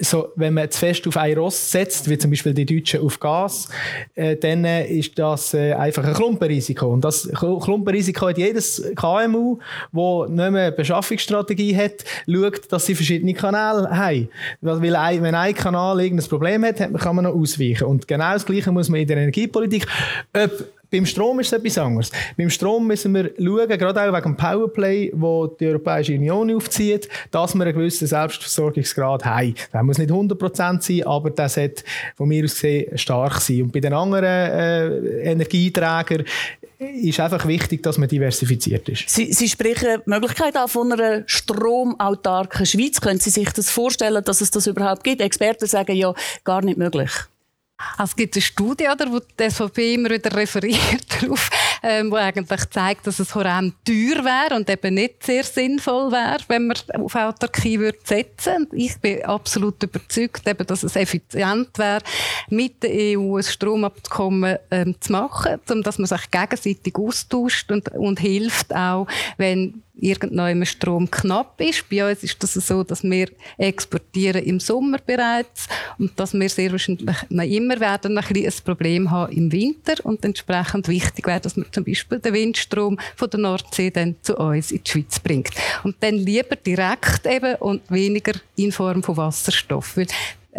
So, 0.00 0.28
wenn 0.36 0.54
man 0.54 0.70
zu 0.70 0.78
fest 0.78 1.06
auf 1.08 1.16
ein 1.16 1.36
Ross 1.36 1.70
setzt, 1.70 2.08
wie 2.08 2.18
zum 2.18 2.30
Beispiel 2.30 2.54
die 2.54 2.66
Deutschen 2.66 3.00
auf 3.00 3.18
Gas, 3.18 3.68
äh, 4.14 4.36
dann 4.36 4.64
äh, 4.64 4.86
ist 4.86 5.18
das 5.18 5.54
äh, 5.54 5.72
einfach 5.72 6.04
ein 6.04 6.14
Klumpenrisiko. 6.14 6.86
Und 6.86 7.04
das 7.04 7.28
Klumpenrisiko 7.32 8.28
hat 8.28 8.38
jedes 8.38 8.82
KMU, 8.94 9.58
das 9.92 10.28
nicht 10.28 10.36
mehr 10.36 10.46
eine 10.46 10.72
Beschaffungsstrategie 10.72 11.76
hat, 11.76 12.04
schaut, 12.26 12.70
dass 12.72 12.86
sie 12.86 12.94
verschiedene 12.94 13.34
Kanäle 13.34 13.88
haben. 13.90 14.28
Weil 14.60 14.82
wenn 15.22 15.34
ein 15.34 15.54
Kanal 15.54 16.00
irgendein 16.00 16.28
Problem 16.28 16.64
hat, 16.64 16.76
kann 16.98 17.16
man 17.16 17.26
noch 17.28 17.40
ausweichen. 17.40 17.84
Und 17.84 18.08
genau 18.08 18.32
das 18.32 18.46
Gleiche 18.46 18.72
muss 18.72 18.88
man 18.88 19.00
in 19.00 19.06
der 19.06 19.16
Energiepolitik. 19.18 19.86
Ob 20.32 20.50
beim 20.90 21.04
Strom 21.04 21.38
ist 21.40 21.52
es 21.52 21.58
etwas 21.58 21.78
anderes. 21.78 22.10
Beim 22.36 22.48
Strom 22.48 22.86
müssen 22.86 23.12
wir 23.14 23.32
schauen, 23.36 23.68
gerade 23.68 24.00
auch 24.00 24.14
wegen 24.14 24.22
dem 24.22 24.36
Powerplay, 24.36 25.12
wo 25.14 25.46
die 25.46 25.66
Europäische 25.66 26.14
Union 26.14 26.54
aufzieht, 26.54 27.08
dass 27.30 27.54
wir 27.54 27.62
einen 27.62 27.74
gewissen 27.74 28.06
Selbstversorgungsgrad 28.06 29.24
haben. 29.24 29.54
Der 29.72 29.82
muss 29.82 29.98
nicht 29.98 30.10
100% 30.10 30.80
sein, 30.80 31.06
aber 31.06 31.30
das 31.30 31.54
sollte 31.54 31.84
von 32.16 32.28
mir 32.28 32.44
aus 32.44 32.54
gesehen 32.54 32.96
stark 32.96 33.40
sein. 33.40 33.62
Und 33.62 33.72
bei 33.72 33.80
den 33.80 33.92
anderen 33.92 34.24
äh, 34.24 35.30
Energieträgern 35.30 36.24
ist 36.78 37.18
einfach 37.18 37.46
wichtig, 37.46 37.82
dass 37.82 37.98
man 37.98 38.08
diversifiziert 38.08 38.88
ist. 38.88 39.08
Sie, 39.08 39.32
Sie 39.32 39.48
sprechen 39.48 40.00
die 40.06 40.10
Möglichkeit 40.10 40.56
an 40.56 40.68
von 40.68 40.92
einer 40.92 41.24
stromautarken 41.26 42.66
Schweiz. 42.66 43.00
Können 43.00 43.18
Sie 43.18 43.30
sich 43.30 43.50
das 43.50 43.70
vorstellen, 43.70 44.22
dass 44.24 44.40
es 44.40 44.50
das 44.50 44.66
überhaupt 44.66 45.02
gibt? 45.02 45.20
Experten 45.20 45.66
sagen 45.66 45.96
ja, 45.96 46.14
gar 46.44 46.62
nicht 46.62 46.78
möglich. 46.78 47.10
Also 47.96 48.10
es 48.10 48.16
gibt 48.16 48.34
eine 48.34 48.42
Studie, 48.42 48.88
oder, 48.92 49.10
wo 49.10 49.20
die 49.20 49.50
SVP 49.50 49.94
immer 49.94 50.10
wieder 50.10 50.34
referiert 50.34 51.06
darauf, 51.22 51.48
ähm, 51.82 52.10
wo 52.10 52.16
eigentlich 52.16 52.68
zeigt, 52.70 53.06
dass 53.06 53.20
es 53.20 53.34
horrend 53.34 53.74
teuer 53.84 54.24
wäre 54.24 54.56
und 54.56 54.68
eben 54.68 54.94
nicht 54.94 55.24
sehr 55.24 55.44
sinnvoll 55.44 56.10
wäre, 56.10 56.38
wenn 56.48 56.66
man 56.66 56.76
auf 57.00 57.14
Autarkie 57.14 57.78
würde 57.78 57.98
setzen. 58.02 58.66
Ich 58.72 58.98
bin 58.98 59.24
absolut 59.24 59.80
überzeugt, 59.82 60.46
eben, 60.48 60.66
dass 60.66 60.82
es 60.82 60.96
effizient 60.96 61.78
wäre, 61.78 62.02
mit 62.50 62.82
der 62.82 63.18
EU 63.18 63.36
ein 63.36 63.44
Stromabkommen 63.44 64.58
ähm, 64.72 64.96
zu 65.00 65.12
machen, 65.12 65.60
um 65.70 65.82
dass 65.82 65.98
man 65.98 66.06
sich 66.06 66.30
gegenseitig 66.32 66.96
austauscht 66.96 67.70
und, 67.70 67.88
und 67.90 68.18
hilft 68.18 68.74
auch, 68.74 69.06
wenn 69.36 69.82
irgendwann 70.00 70.64
Strom 70.66 71.10
knapp 71.10 71.60
ist. 71.60 71.88
Bei 71.88 72.08
uns 72.08 72.22
ist 72.22 72.42
das 72.42 72.54
so, 72.54 72.82
dass 72.82 73.02
wir 73.02 73.28
exportieren 73.56 74.42
im 74.44 74.60
Sommer 74.60 74.98
bereits 75.04 75.68
und 75.98 76.18
dass 76.18 76.34
wir 76.34 76.48
sehr 76.48 76.72
wahrscheinlich 76.72 77.06
noch 77.28 77.42
immer 77.42 77.80
werden 77.80 78.16
ein, 78.16 78.24
ein 78.24 78.52
Problem 78.64 79.10
haben 79.10 79.32
im 79.32 79.52
Winter 79.52 79.94
und 80.04 80.24
entsprechend 80.24 80.88
wichtig 80.88 81.26
wäre, 81.26 81.40
dass 81.40 81.56
man 81.56 81.66
zum 81.72 81.84
Beispiel 81.84 82.18
den 82.18 82.34
Windstrom 82.34 82.98
von 83.16 83.30
der 83.30 83.40
Nordsee 83.40 83.90
dann 83.90 84.16
zu 84.22 84.36
uns 84.36 84.70
in 84.70 84.82
die 84.84 84.90
Schweiz 84.90 85.18
bringt. 85.18 85.50
Und 85.84 85.96
dann 86.00 86.14
lieber 86.14 86.56
direkt 86.56 87.26
eben 87.26 87.56
und 87.56 87.90
weniger 87.90 88.32
in 88.56 88.72
Form 88.72 89.02
von 89.02 89.16
Wasserstoff. 89.16 89.96
Weil 89.96 90.06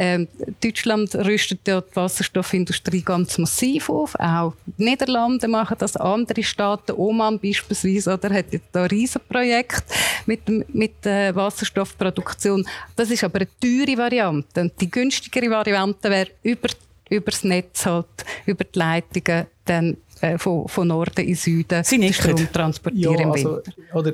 Ähm, 0.01 0.29
Deutschland 0.63 1.13
rüstet 1.13 1.67
ja 1.67 1.81
die 1.81 1.93
Wasserstoffindustrie 1.93 3.01
ganz 3.01 3.37
massiv 3.37 3.89
auf. 3.89 4.15
Auch 4.15 4.53
die 4.65 4.85
Niederlande 4.85 5.49
machen 5.49 5.75
das, 5.77 5.97
andere 5.97 6.41
Staaten, 6.41 6.93
Oman 6.93 7.37
beispielsweise, 7.37 8.13
oder 8.13 8.33
hat 8.33 8.53
jetzt 8.53 8.69
da 8.71 8.83
ein 8.83 8.89
Riesenprojekt 8.89 9.83
mit, 10.25 10.73
mit 10.73 11.03
der 11.03 11.35
Wasserstoffproduktion. 11.35 12.65
Das 12.95 13.11
ist 13.11 13.25
aber 13.25 13.39
eine 13.39 13.47
teure 13.59 13.97
Variante. 13.97 14.61
Und 14.61 14.79
die 14.79 14.89
günstigere 14.89 15.49
Variante 15.49 16.09
wäre 16.09 16.29
über 16.43 16.69
über 17.09 17.31
das 17.31 17.43
Netz 17.43 17.85
halt, 17.87 18.05
über 18.45 18.63
die 18.63 18.77
Leitungen 18.79 19.47
dann 19.65 19.97
äh, 20.21 20.37
von, 20.37 20.67
von 20.67 20.87
Norden 20.87 21.25
in 21.25 21.35
Süden 21.35 21.83
Sie 21.83 22.13
Strom 22.13 22.51
transportieren 22.51 23.19
ja, 23.19 23.31
also, 23.31 23.61
Oder 23.93 24.13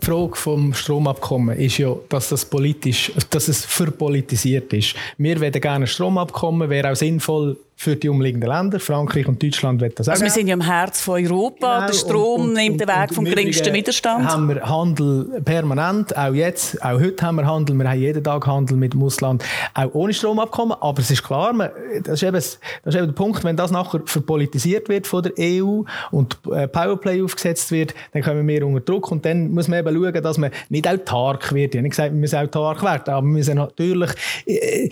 die 0.00 0.06
Frage 0.06 0.36
vom 0.36 0.74
Stromabkommen 0.74 1.58
ist 1.58 1.78
ja, 1.78 1.94
dass 2.08 2.28
das 2.28 2.44
politisch, 2.44 3.12
dass 3.30 3.48
es 3.48 3.64
verpolitisiert 3.64 4.72
ist. 4.72 4.94
Wir 5.18 5.40
wollen 5.40 5.52
gerne 5.52 5.84
ein 5.84 5.88
Stromabkommen, 5.88 6.68
wäre 6.68 6.92
auch 6.92 6.96
sinnvoll 6.96 7.56
für 7.76 7.96
die 7.96 8.08
umliegenden 8.08 8.48
Länder. 8.48 8.78
Frankreich 8.80 9.26
und 9.26 9.42
Deutschland 9.42 9.80
wollen 9.80 9.92
das 9.94 10.08
auch. 10.08 10.12
Also 10.12 10.24
wir 10.24 10.30
sind 10.30 10.46
ja 10.46 10.54
im 10.54 10.60
Herz 10.60 11.00
von 11.00 11.24
Europa. 11.24 11.76
Genau. 11.78 11.86
Der 11.86 11.94
Strom 11.94 12.40
und, 12.40 12.48
und, 12.48 12.54
nimmt 12.54 12.80
den 12.80 12.88
Weg 12.88 13.14
vom 13.14 13.24
geringsten 13.24 13.72
Widerstand. 13.74 14.26
haben 14.26 14.48
wir 14.48 14.62
Handel 14.62 15.42
permanent. 15.44 16.16
Auch 16.16 16.32
jetzt, 16.32 16.82
auch 16.82 17.00
heute 17.00 17.26
haben 17.26 17.36
wir 17.36 17.46
Handel. 17.46 17.76
Wir 17.76 17.88
haben 17.88 17.98
jeden 17.98 18.22
Tag 18.22 18.46
Handel 18.46 18.76
mit 18.76 18.92
dem 18.92 19.02
Ausland, 19.02 19.44
auch 19.74 19.92
ohne 19.92 20.14
Stromabkommen. 20.14 20.76
Aber 20.80 21.00
es 21.00 21.10
ist 21.10 21.22
klar, 21.22 21.52
man, 21.52 21.70
das, 22.02 22.14
ist 22.14 22.22
eben, 22.22 22.34
das 22.34 22.58
ist 22.84 22.94
eben 22.94 23.06
der 23.06 23.12
Punkt, 23.12 23.42
wenn 23.44 23.56
das 23.56 23.70
nachher 23.70 24.00
verpolitisiert 24.04 24.88
wird 24.88 25.06
von 25.06 25.22
der 25.22 25.32
EU 25.38 25.82
und 26.10 26.38
äh, 26.52 26.68
Powerplay 26.68 27.22
aufgesetzt 27.22 27.70
wird, 27.70 27.94
dann 28.12 28.22
kommen 28.22 28.46
wir 28.46 28.66
unter 28.66 28.80
Druck 28.80 29.10
und 29.10 29.24
dann 29.24 29.50
muss 29.50 29.68
man 29.68 29.80
eben 29.80 29.94
schauen, 29.94 30.22
dass 30.22 30.38
man 30.38 30.50
nicht 30.68 30.88
autark 30.88 31.52
wird. 31.52 31.74
Ich 31.74 31.78
habe 31.78 31.82
nicht 31.82 31.92
gesagt, 31.92 32.12
wir 32.12 32.20
müssen 32.20 32.38
autark 32.38 32.82
werden, 32.82 33.12
aber 33.12 33.26
wir 33.26 33.32
müssen 33.32 33.56
natürlich 33.56 34.10
äh, 34.46 34.88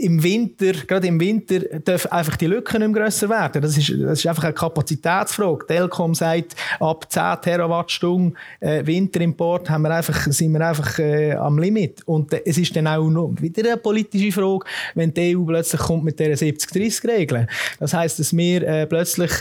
im 0.00 0.22
Winter, 0.22 0.72
gerade 0.86 1.06
im 1.06 1.20
Winter, 1.20 1.58
dürfen 1.58 2.10
einfach 2.20 2.36
die 2.36 2.46
Lücken 2.46 2.82
nicht 2.82 2.94
grösser 2.94 3.28
werden. 3.28 3.62
Das 3.62 3.76
ist, 3.76 3.90
das 3.90 4.20
ist 4.20 4.26
einfach 4.26 4.44
eine 4.44 4.52
Kapazitätsfrage. 4.52 5.66
Telkom 5.66 6.14
sagt, 6.14 6.54
ab 6.78 7.06
10 7.10 7.42
Terawattstunden 7.42 8.36
äh, 8.60 8.86
Winterimport 8.86 9.68
haben 9.68 9.82
wir 9.82 9.90
einfach, 9.90 10.26
sind 10.26 10.52
wir 10.52 10.66
einfach 10.66 10.98
äh, 10.98 11.32
am 11.32 11.58
Limit. 11.58 12.02
Und 12.06 12.32
äh, 12.32 12.42
es 12.44 12.58
ist 12.58 12.74
dann 12.76 12.86
auch 12.86 13.08
noch 13.08 13.32
wieder 13.40 13.68
eine 13.68 13.76
politische 13.76 14.32
Frage, 14.32 14.64
wenn 14.94 15.12
die 15.12 15.36
EU 15.36 15.44
plötzlich 15.44 15.80
kommt 15.80 16.04
mit 16.04 16.18
dieser 16.18 16.32
70-30-Regel. 16.32 17.46
Das 17.78 17.92
heißt, 17.94 18.18
dass 18.18 18.36
wir 18.36 18.62
äh, 18.62 18.86
plötzlich 18.86 19.32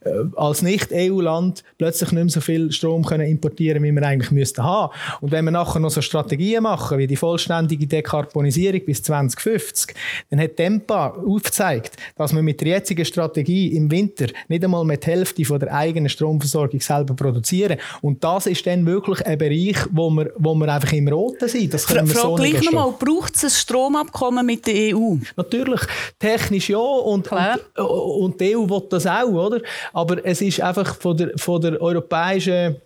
äh, 0.00 0.10
als 0.36 0.62
Nicht-EU-Land 0.62 1.64
plötzlich 1.76 2.12
nicht 2.12 2.24
mehr 2.24 2.30
so 2.30 2.40
viel 2.40 2.70
Strom 2.72 3.04
können 3.04 3.26
importieren 3.26 3.82
wie 3.82 3.92
wir 3.92 4.02
eigentlich 4.02 4.30
müssten 4.30 4.62
haben. 4.62 4.92
Und 5.20 5.32
wenn 5.32 5.44
wir 5.44 5.50
nachher 5.50 5.80
noch 5.80 5.90
so 5.90 6.00
Strategien 6.00 6.62
machen, 6.62 6.98
wie 6.98 7.06
die 7.06 7.16
vollständige 7.16 7.86
Dekarbonisierung 7.86 8.84
bis 8.84 9.02
2050, 9.02 9.94
dann 10.30 10.40
hat 10.40 10.56
Tempa 10.56 11.08
aufgezeigt, 11.08 11.96
dass 12.16 12.27
man 12.32 12.44
mit 12.44 12.60
der 12.60 12.68
jetzigen 12.68 13.04
Strategie 13.04 13.76
im 13.76 13.90
Winter 13.90 14.26
nicht 14.48 14.64
einmal 14.64 14.84
mit 14.84 15.04
der 15.06 15.14
Hälfte 15.14 15.44
von 15.44 15.58
der 15.58 15.72
eigenen 15.72 16.08
Stromversorgung 16.08 16.80
selber 16.80 17.14
produzieren. 17.14 17.78
Und 18.00 18.22
das 18.22 18.46
ist 18.46 18.66
dann 18.66 18.84
wirklich 18.86 19.24
ein 19.26 19.38
Bereich, 19.38 19.76
wo 19.90 20.10
wir, 20.10 20.32
wo 20.36 20.54
wir 20.54 20.72
einfach 20.72 20.92
im 20.92 21.08
Roten 21.08 21.48
sind. 21.48 21.74
Das 21.74 21.86
können 21.86 22.08
wir 22.08 22.14
Frau 22.14 22.36
so 22.36 22.42
gleich 22.42 22.62
nochmal, 22.62 22.94
braucht 22.98 23.36
es 23.36 23.44
ein 23.44 23.50
Stromabkommen 23.50 24.44
mit 24.44 24.66
der 24.66 24.96
EU? 24.96 25.16
Natürlich, 25.36 25.80
technisch 26.18 26.70
ja 26.70 26.78
und, 26.78 27.30
und, 27.30 27.60
und, 27.76 28.40
die 28.40 28.56
EU 28.56 28.68
will 28.68 28.82
das 28.90 29.06
auch, 29.06 29.28
oder? 29.28 29.60
Aber 29.92 30.24
es 30.24 30.40
ist 30.40 30.60
einfach 30.60 30.94
von 30.96 31.16
der, 31.16 31.32
von 31.36 31.60
der 31.60 31.80
europäischen 31.80 32.76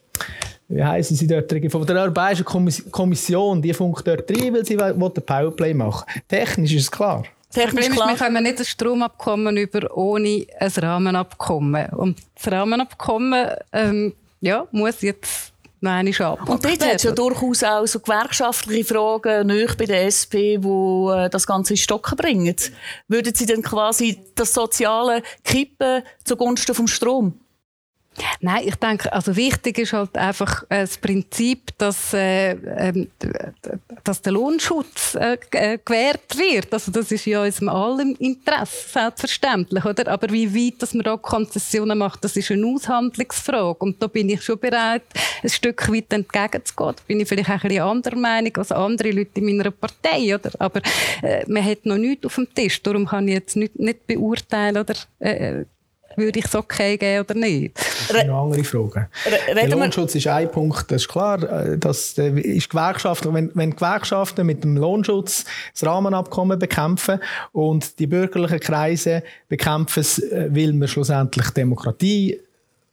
wie 0.68 0.82
heißen 0.82 1.16
sie 1.16 1.26
dort, 1.26 1.52
von 1.70 1.86
der 1.86 1.96
Europäischen 1.96 2.44
Kommission, 2.44 3.60
die 3.60 3.74
funkt 3.74 4.06
dort 4.06 4.30
rein, 4.30 4.54
weil 4.54 4.64
sie 4.64 4.78
will 4.78 5.10
den 5.10 5.24
Powerplay 5.24 5.74
machen. 5.74 6.06
Technisch 6.28 6.72
ist 6.72 6.84
es 6.84 6.90
klar. 6.90 7.24
Technisch 7.52 7.88
Problem 7.88 8.14
ist, 8.14 8.20
wir 8.20 8.26
können 8.26 8.42
nicht 8.42 8.58
ein 8.58 8.64
Stromabkommen 8.64 9.56
über 9.56 9.96
ohne 9.96 10.46
ein 10.58 10.70
Rahmenabkommen. 10.70 11.86
Und 11.90 12.18
das 12.34 12.52
Rahmenabkommen 12.52 13.50
ähm, 13.72 14.14
ja, 14.40 14.66
muss 14.72 15.02
jetzt 15.02 15.52
noch 15.82 15.90
einmal 15.90 16.22
ab. 16.22 16.48
Und 16.48 16.64
dort 16.64 16.84
hat 16.84 16.96
es 16.96 17.02
ja 17.02 17.12
durchaus 17.12 17.62
auch 17.64 17.86
so 17.86 18.00
gewerkschaftliche 18.00 18.84
Fragen 18.84 19.48
nicht 19.48 19.76
bei 19.76 19.84
der 19.84 20.06
SP, 20.06 20.56
die 20.58 20.66
äh, 20.66 21.28
das 21.28 21.46
Ganze 21.46 21.74
in 21.74 21.76
Stocken 21.76 22.16
bringen. 22.16 22.56
Würden 23.08 23.34
Sie 23.34 23.46
dann 23.46 23.62
quasi 23.62 24.18
das 24.34 24.54
Soziale 24.54 25.22
kippen 25.44 26.02
zugunsten 26.24 26.74
vom 26.74 26.86
Strom? 26.86 27.38
Nein, 28.40 28.62
ich 28.66 28.74
denke, 28.76 29.10
also 29.12 29.34
wichtig 29.36 29.78
ist 29.78 29.92
halt 29.92 30.16
einfach 30.18 30.64
äh, 30.64 30.80
das 30.80 30.98
Prinzip, 30.98 31.70
dass, 31.78 32.12
äh, 32.12 32.52
äh, 32.52 33.06
dass 34.04 34.20
der 34.20 34.32
Lohnschutz 34.32 35.14
äh, 35.14 35.38
äh, 35.52 35.78
gewährt 35.82 36.36
wird. 36.36 36.72
Also 36.72 36.92
das 36.92 37.10
ist 37.10 37.24
ja 37.24 37.42
unserem 37.42 37.70
allem 37.70 38.16
Interesse, 38.18 38.88
selbstverständlich, 38.90 39.84
oder? 39.84 40.08
Aber 40.08 40.30
wie 40.30 40.54
weit, 40.54 40.82
dass 40.82 40.92
man 40.92 41.04
da 41.04 41.16
Konzessionen 41.16 41.98
macht, 41.98 42.22
das 42.24 42.36
ist 42.36 42.50
eine 42.50 42.66
Aushandlungsfrage. 42.66 43.78
Und 43.78 44.02
da 44.02 44.08
bin 44.08 44.28
ich 44.28 44.42
schon 44.42 44.58
bereit, 44.58 45.04
ein 45.42 45.48
Stück 45.48 45.90
weit 45.90 46.12
entgegenzugehen. 46.12 46.94
Da 46.96 47.02
bin 47.06 47.20
ich 47.20 47.28
vielleicht 47.28 47.48
auch 47.48 47.54
ein 47.54 47.60
bisschen 47.68 47.82
anderer 47.82 48.16
Meinung 48.16 48.56
als 48.56 48.72
andere 48.72 49.10
Leute 49.10 49.40
in 49.40 49.46
meiner 49.46 49.70
Partei, 49.70 50.34
oder? 50.34 50.50
Aber 50.58 50.82
äh, 51.22 51.44
man 51.48 51.64
hat 51.64 51.86
noch 51.86 51.96
nichts 51.96 52.26
auf 52.26 52.34
dem 52.34 52.52
Tisch. 52.54 52.82
Darum 52.82 53.06
kann 53.06 53.26
ich 53.28 53.34
jetzt 53.34 53.56
nicht, 53.56 53.78
nicht 53.78 54.06
beurteilen, 54.06 54.76
oder? 54.76 54.94
Äh, 55.18 55.64
würde 56.16 56.38
ich 56.38 56.44
es 56.44 56.54
okay 56.54 56.96
geben 56.96 57.24
oder 57.24 57.34
nicht? 57.34 57.78
Das 57.92 58.10
ist 58.10 58.16
eine 58.16 58.34
andere 58.34 58.64
Frage. 58.64 59.08
der 59.54 59.68
Lohnschutz 59.68 60.14
ist 60.14 60.26
ein 60.26 60.50
Punkt, 60.50 60.90
das 60.90 61.02
ist 61.02 61.08
klar. 61.08 61.42
Äh, 61.42 61.78
das 61.78 62.16
äh, 62.18 62.30
ist 62.40 62.70
Gewerkschaften, 62.70 63.34
wenn, 63.34 63.50
wenn 63.54 63.74
Gewerkschaften 63.74 64.46
mit 64.46 64.64
dem 64.64 64.76
Lohnschutz 64.76 65.44
das 65.72 65.86
Rahmenabkommen 65.86 66.58
bekämpfen 66.58 67.20
und 67.52 67.98
die 67.98 68.06
bürgerlichen 68.06 68.60
Kreise 68.60 69.22
bekämpfen 69.48 70.00
es, 70.00 70.18
äh, 70.18 70.48
will 70.50 70.72
man 70.72 70.88
schlussendlich 70.88 71.50
Demokratie 71.50 72.40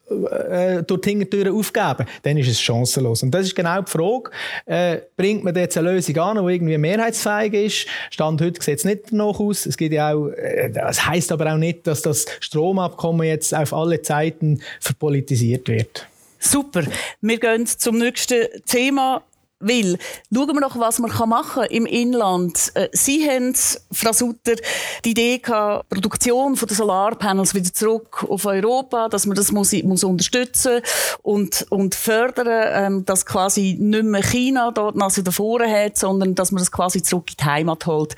äh, 0.10 0.84
durch 0.84 1.02
die 1.02 1.10
Hintertüren 1.10 1.56
aufgeben, 1.56 2.06
dann 2.24 2.38
ist 2.38 2.50
es 2.50 2.60
chancenlos. 2.60 3.24
Und 3.24 3.32
das 3.32 3.48
ist 3.48 3.56
genau 3.56 3.82
die 3.82 3.92
Frage, 3.92 4.32
äh, 4.66 4.98
bringt 5.16 5.44
man 5.44 5.56
jetzt 5.56 5.78
eine 5.78 5.92
Lösung 5.92 6.18
an, 6.18 6.46
die 6.46 6.54
irgendwie 6.54 6.78
mehrheitsfähig 6.78 7.54
ist? 7.54 7.88
Stand 8.10 8.42
heute 8.42 8.62
sieht 8.62 8.80
es 8.80 8.86
nicht 8.86 9.12
noch 9.12 9.40
aus. 9.40 9.66
Es 9.66 9.78
gibt 9.78 9.94
ja 9.94 10.14
auch, 10.14 10.30
äh, 10.30 10.70
das 10.70 11.06
heisst 11.06 11.32
aber 11.32 11.54
auch 11.54 11.58
nicht, 11.58 11.88
dass 11.88 12.02
das 12.02 12.26
Stromabkommen 12.40 13.28
jetzt 13.28 13.54
auf 13.54 13.74
alle 13.74 14.02
Zeiten 14.02 14.62
verpolitisiert 14.80 15.68
wird. 15.68 16.08
Super. 16.40 16.84
Wir 17.22 17.38
gehen 17.38 17.66
zum 17.66 17.98
nächsten 17.98 18.48
Thema. 18.66 19.24
Weil, 19.62 19.98
schauen 20.34 20.48
wir 20.48 20.62
noch, 20.62 20.80
was 20.80 21.00
man 21.00 21.12
machen 21.28 21.64
kann 21.64 21.72
im 21.72 21.86
Inland. 21.86 22.72
Äh, 22.76 22.88
Sie 22.94 23.30
haben, 23.30 23.54
Frau 23.92 24.14
Sutter, 24.14 24.56
die 25.04 25.12
Idee 25.12 25.40
gehabt, 25.40 25.90
Produktion 25.90 26.56
der 26.56 26.76
Solarpanels 26.76 27.54
wieder 27.54 27.74
zurück 27.74 28.26
auf 28.30 28.46
Europa, 28.46 29.10
dass 29.10 29.26
man 29.26 29.36
das 29.36 29.52
muss, 29.52 29.74
muss 29.84 30.06
unterstützen 30.06 30.82
und, 31.24 31.66
und 31.70 31.94
fördern, 31.96 32.48
ähm, 32.50 33.06
dass 33.06 33.26
quasi 33.26 33.76
nicht 33.78 34.06
mehr 34.06 34.24
China 34.24 34.72
dort 34.72 34.96
Nase 34.96 35.24
davor 35.24 35.62
hat, 35.62 35.98
sondern 35.98 36.36
dass 36.36 36.52
man 36.52 36.62
das 36.62 36.72
quasi 36.72 37.04
zurück 37.04 37.32
in 37.32 37.36
die 37.42 37.46
Heimat 37.46 37.86
holt. 37.86 38.16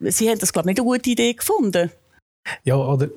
Sie 0.00 0.28
haben 0.28 0.40
das, 0.40 0.52
glaube 0.52 0.70
ich, 0.70 0.74
nicht 0.74 0.80
eine 0.80 0.88
gute 0.88 1.10
Idee 1.10 1.34
gefunden. 1.34 1.92
Ja, 2.64 2.76
oder, 2.76 3.08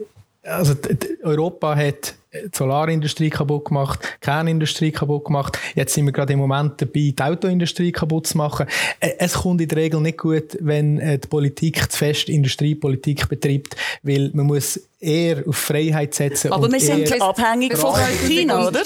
also, 0.44 0.76
Europa 1.24 1.76
hat 1.76 2.14
die 2.44 2.50
Solarindustrie 2.54 3.30
kaputt 3.30 3.65
gemacht, 3.65 4.00
die 4.04 4.25
Kernindustrie 4.25 4.92
kaputt 4.92 5.25
gemacht. 5.25 5.58
Jetzt 5.75 5.94
sind 5.94 6.06
wir 6.06 6.12
gerade 6.12 6.34
im 6.34 6.39
Moment 6.39 6.82
dabei, 6.82 7.13
die 7.18 7.22
Autoindustrie 7.22 7.92
kaputt 7.92 8.27
zu 8.27 8.38
machen. 8.38 8.68
Äh, 9.00 9.12
es 9.20 9.34
kommt 9.34 9.62
in 9.62 9.68
der 9.68 9.77
Regel 9.77 10.01
nicht 10.01 10.18
gut, 10.18 10.58
wenn 10.60 11.00
äh, 11.00 11.20
die 11.20 11.27
Politik 11.27 11.92
zu 11.92 11.98
fest 11.98 12.30
Industriepolitik 12.30 13.30
betreibt, 13.30 13.75
weil 14.04 14.32
man 14.34 14.46
muss 14.48 14.80
eher 15.00 15.44
auf 15.48 15.58
Freiheit 15.58 16.13
setzen. 16.13 16.51
Aber 16.51 16.72
wir 16.72 16.80
sind 16.80 17.22
abhängig 17.22 17.77
von 17.77 17.96
China, 18.27 18.68
oder? 18.68 18.82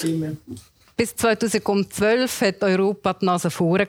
Bis 1.00 1.16
2012 1.16 2.42
hat 2.42 2.62
Europa 2.62 3.14
die 3.14 3.24
Nase 3.24 3.50
vorne 3.50 3.88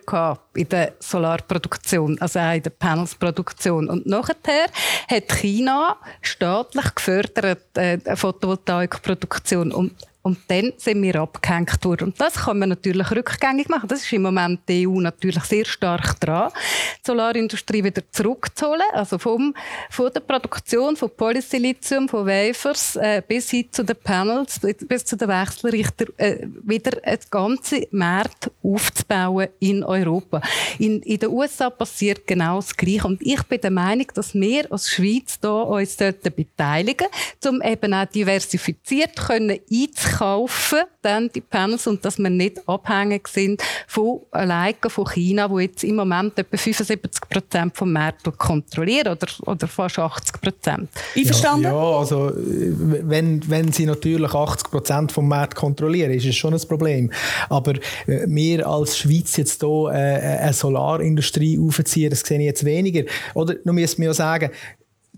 in 0.56 0.70
der 0.70 0.94
Solarproduktion, 1.02 2.18
also 2.22 2.40
auch 2.40 2.54
in 2.54 2.64
der 2.64 2.70
Panelsproduktion. 2.70 3.90
Und 3.90 4.06
nachher 4.06 4.68
hat 5.10 5.28
China 5.28 5.98
staatlich 6.22 6.96
gefördert 6.96 7.78
äh, 7.78 7.98
Photovoltaikproduktion. 8.16 9.74
Und 9.74 9.92
und 10.24 10.38
dann 10.48 10.74
sind 10.78 11.02
wir 11.02 11.16
abgehängt 11.16 11.84
worden. 11.84 12.10
Und 12.10 12.22
das 12.22 12.36
kann 12.36 12.60
man 12.60 12.70
natürlich 12.70 13.10
rückgängig 13.10 13.70
machen. 13.70 13.88
Das 13.88 14.02
ist 14.02 14.14
im 14.14 14.22
Moment 14.22 14.62
die 14.70 14.88
EU 14.88 15.00
natürlich 15.00 15.44
sehr 15.46 15.66
stark 15.66 16.20
dran, 16.20 16.52
die 17.00 17.08
Solarindustrie 17.08 17.84
wieder 17.84 18.04
zurückzuholen. 18.12 18.86
Also 18.94 19.18
vom, 19.18 19.56
von 19.90 20.12
der 20.14 20.20
Produktion 20.20 20.96
von 20.96 21.10
Polysilizium, 21.10 22.08
von 22.08 22.28
Wafers 22.28 22.96
äh, 22.98 23.24
bis 23.28 23.50
hin 23.50 23.68
zu 23.72 23.84
den 23.84 23.96
Panels, 23.96 24.60
bis 24.60 25.06
zu 25.06 25.18
den 25.18 25.28
Wechselrichter, 25.28 26.06
äh, 26.18 26.48
wieder 26.64 27.00
ein 27.04 27.18
ganze 27.32 27.88
Markt 27.90 28.52
aufzubauen 28.64 29.48
in 29.60 29.84
Europa. 29.84 30.42
In, 30.78 31.02
in 31.02 31.18
den 31.18 31.30
USA 31.30 31.72
passiert 31.72 32.28
genau 32.28 32.58
das 32.58 32.78
Gleiche. 32.78 33.08
Und 33.08 33.22
ich 33.24 33.42
bin 33.44 33.60
der 33.60 33.72
Meinung, 33.72 34.06
dass 34.14 34.36
wir 34.36 34.72
als 34.72 34.92
Schweiz 34.92 35.40
da 35.40 35.62
uns 35.62 35.98
beteiligen, 35.98 37.08
um 37.48 37.62
eben 37.64 37.94
auch 37.94 38.06
diversifiziert 38.06 39.16
können 39.16 39.60
einzukaufen 39.72 40.11
einkaufen, 40.12 40.80
dann 41.02 41.30
die 41.34 41.42
Panels, 41.42 41.88
und 41.88 42.04
dass 42.06 42.18
wir 42.18 42.30
nicht 42.30 42.68
abhängig 42.68 43.28
sind 43.28 43.62
von 43.88 44.22
alleine 44.32 44.76
von 44.88 45.06
China, 45.08 45.50
wo 45.50 45.60
jetzt 45.60 45.84
im 45.84 45.96
Moment 45.96 46.38
etwa 46.38 46.58
75 46.58 47.30
Prozent 47.30 47.76
vom 47.76 47.92
Markt 47.92 48.26
kontrolliert 48.38 49.08
oder, 49.08 49.28
oder 49.46 49.68
fast 49.68 50.00
80 50.00 50.42
Prozent. 50.42 50.90
Einverstanden? 51.16 51.64
Ja, 51.64 51.72
ja, 51.72 51.98
also 51.98 52.32
wenn, 52.36 53.50
wenn 53.50 53.72
sie 53.72 53.86
natürlich 53.86 54.34
80 54.34 54.72
Prozent 54.72 55.12
vom 55.12 55.28
Markt 55.28 55.56
kontrollieren, 55.56 56.12
ist 56.12 56.26
es 56.26 56.36
schon 56.36 56.54
ein 56.54 56.68
Problem. 56.68 57.12
Aber 57.50 57.74
äh, 58.08 58.26
wir 58.28 58.68
als 58.68 58.98
Schweiz 58.98 59.38
jetzt 59.38 59.62
hier 59.62 59.90
äh, 59.92 60.40
eine 60.40 60.54
Solarindustrie 60.54 61.60
aufziehen, 61.60 62.10
das 62.10 62.22
sehe 62.22 62.40
ich 62.40 62.46
jetzt 62.46 62.66
weniger. 62.66 63.04
Oder, 63.34 63.56
nun 63.64 63.76
müssen 63.76 64.00
wir 64.00 64.08
ja 64.08 64.14
sagen, 64.14 64.52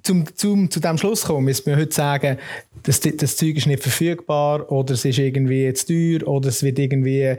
zum, 0.03 0.25
zum, 0.35 0.69
zu 0.69 0.79
dem 0.79 0.97
Schluss 0.97 1.23
kommen, 1.23 1.45
müssen 1.45 1.65
wir 1.65 1.77
heute 1.77 1.93
sagen, 1.93 2.37
das, 2.83 2.99
das 2.99 3.37
Zeug 3.37 3.55
ist 3.55 3.67
nicht 3.67 3.81
verfügbar 3.81 4.69
oder 4.69 4.93
es 4.93 5.05
ist 5.05 5.17
irgendwie 5.17 5.73
zu 5.73 5.87
teuer 5.87 6.27
oder 6.27 6.49
es 6.49 6.61
wird 6.61 6.77
irgendwie 6.77 7.21
äh, 7.21 7.37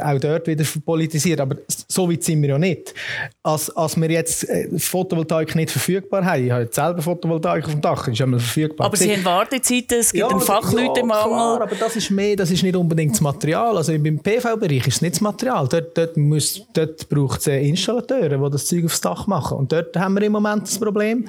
auch 0.00 0.20
dort 0.20 0.46
wieder 0.46 0.64
politisiert. 0.84 1.40
Aber 1.40 1.56
so 1.88 2.08
weit 2.10 2.22
sind 2.22 2.40
wir 2.42 2.50
ja 2.50 2.58
nicht. 2.58 2.94
Als, 3.42 3.74
als 3.76 4.00
wir 4.00 4.08
jetzt 4.08 4.48
äh, 4.48 4.68
Photovoltaik 4.78 5.56
nicht 5.56 5.72
verfügbar 5.72 6.24
haben, 6.24 6.44
ich 6.44 6.52
habe 6.52 6.62
jetzt 6.62 6.76
selber 6.76 7.02
Photovoltaik 7.02 7.64
auf 7.64 7.72
dem 7.72 7.80
Dach, 7.80 8.06
ist 8.06 8.18
ja 8.18 8.26
mal 8.26 8.38
verfügbar. 8.38 8.86
Aber 8.86 8.96
Sie 8.96 9.12
haben 9.12 9.24
Wartezeiten, 9.24 9.98
es 9.98 10.12
gibt 10.12 10.20
ja, 10.20 10.28
einen 10.28 10.40
Fachleutemangel. 10.40 11.32
Ja, 11.32 11.62
aber 11.62 11.74
das 11.74 11.96
ist 11.96 12.10
mehr, 12.10 12.36
das 12.36 12.52
ist 12.52 12.62
nicht 12.62 12.76
unbedingt 12.76 13.12
das 13.12 13.20
Material. 13.20 13.76
Also 13.76 13.92
im 13.92 14.20
PV-Bereich 14.20 14.86
ist 14.86 14.96
es 14.96 15.02
nicht 15.02 15.16
das 15.16 15.20
Material. 15.20 15.66
Dort, 15.66 15.98
dort, 15.98 16.16
muss, 16.16 16.62
dort 16.72 17.08
braucht 17.08 17.40
es 17.40 17.46
Installateure, 17.48 18.38
die 18.38 18.50
das 18.52 18.66
Zeug 18.66 18.84
aufs 18.84 19.00
Dach 19.00 19.26
machen. 19.26 19.58
Und 19.58 19.72
dort 19.72 19.96
haben 19.96 20.14
wir 20.14 20.22
im 20.22 20.32
Moment 20.32 20.62
das 20.62 20.78
Problem. 20.78 21.28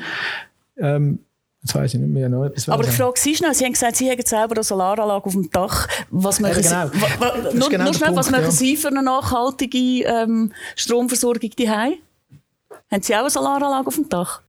Ähm, 0.79 1.19
Jetzt 1.63 1.75
weiss 1.75 1.93
ich 1.93 1.99
nicht 1.99 2.13
mehr 2.13 2.29
noch 2.29 2.45
etwas. 2.45 2.69
Aber 2.69 2.83
die 2.83 2.91
Frage 2.91 3.19
Sie 3.19 3.35
schnell, 3.35 3.53
Sie 3.53 3.65
haben 3.65 3.73
gesagt, 3.73 3.97
Sie 3.97 4.09
haben 4.09 4.21
selber 4.23 4.55
eine 4.55 4.63
Solaranlage 4.63 5.25
auf 5.25 5.33
dem 5.33 5.49
Dach. 5.49 5.87
Was 6.11 6.39
machen 6.39 6.63
ja, 6.63 6.85
genau. 6.85 7.49
Sie, 7.51 7.57
nur, 7.57 7.69
genau 7.69 7.83
nur 7.85 7.93
schnell, 7.93 8.07
Punkt, 8.09 8.19
was 8.19 8.31
machen 8.31 8.43
ja. 8.43 8.51
Sie 8.51 8.77
für 8.77 8.87
eine 8.89 9.03
nachhaltige 9.03 10.03
ähm, 10.03 10.53
Stromversorgung 10.75 11.49
die 11.49 11.69
Haben 11.69 11.97
Sie 13.01 13.15
auch 13.15 13.19
eine 13.19 13.29
Solaranlage 13.29 13.87
auf 13.87 13.95
dem 13.95 14.07
Dach? 14.07 14.41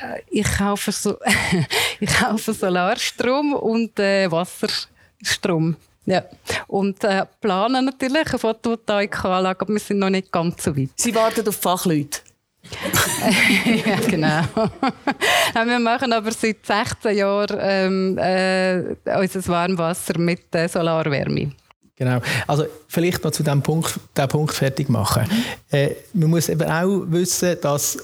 Äh, 0.00 0.20
ich 0.30 0.44
kaufe, 0.44 0.92
so 0.92 1.16
ich 2.00 2.14
kaufe 2.14 2.52
Solarstrom 2.52 3.54
und 3.54 3.98
äh, 3.98 4.30
Wasserstrom. 4.30 5.76
Ja, 6.04 6.24
und 6.66 7.02
äh, 7.04 7.24
planen 7.40 7.84
natürlich 7.84 8.26
eine 8.28 8.38
Photovoltaikanlage, 8.38 9.60
aber 9.60 9.72
wir 9.72 9.80
sind 9.80 10.00
noch 10.00 10.10
nicht 10.10 10.32
ganz 10.32 10.62
so 10.62 10.76
weit. 10.76 10.90
Sie 10.96 11.14
warten 11.14 11.46
auf 11.46 11.56
Fachleute? 11.56 12.20
ja, 13.86 13.96
genau. 14.08 14.42
wir 15.66 15.78
machen 15.78 16.12
aber 16.12 16.32
seit 16.32 16.64
16 16.64 17.16
Jahren 17.16 17.58
ähm, 17.60 18.18
äh, 18.18 19.18
unser 19.18 19.46
Warmwasser 19.48 20.18
mit 20.18 20.54
äh, 20.54 20.68
Solarwärme. 20.68 21.52
Genau. 21.96 22.20
Also 22.46 22.66
vielleicht 22.88 23.22
noch 23.22 23.30
zu 23.30 23.42
diesem 23.42 23.62
Punkt, 23.62 23.98
den 24.16 24.28
Punkt 24.28 24.54
fertig 24.54 24.88
machen. 24.88 25.26
Äh, 25.70 25.90
man 26.14 26.30
muss 26.30 26.48
eben 26.48 26.68
auch 26.68 27.02
wissen, 27.06 27.56
dass, 27.60 27.98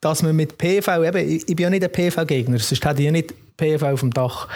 dass 0.00 0.22
man 0.22 0.36
mit 0.36 0.58
PV, 0.58 1.04
eben, 1.04 1.28
ich, 1.28 1.48
ich 1.48 1.56
bin 1.56 1.64
ja 1.64 1.70
nicht 1.70 1.84
ein 1.84 1.92
PV-Gegner, 1.92 2.58
sonst 2.58 2.84
hätte 2.84 3.00
ich 3.00 3.06
ja 3.06 3.12
nicht 3.12 3.32
PV 3.56 3.92
auf 3.92 4.00
dem 4.00 4.12
Dach. 4.12 4.48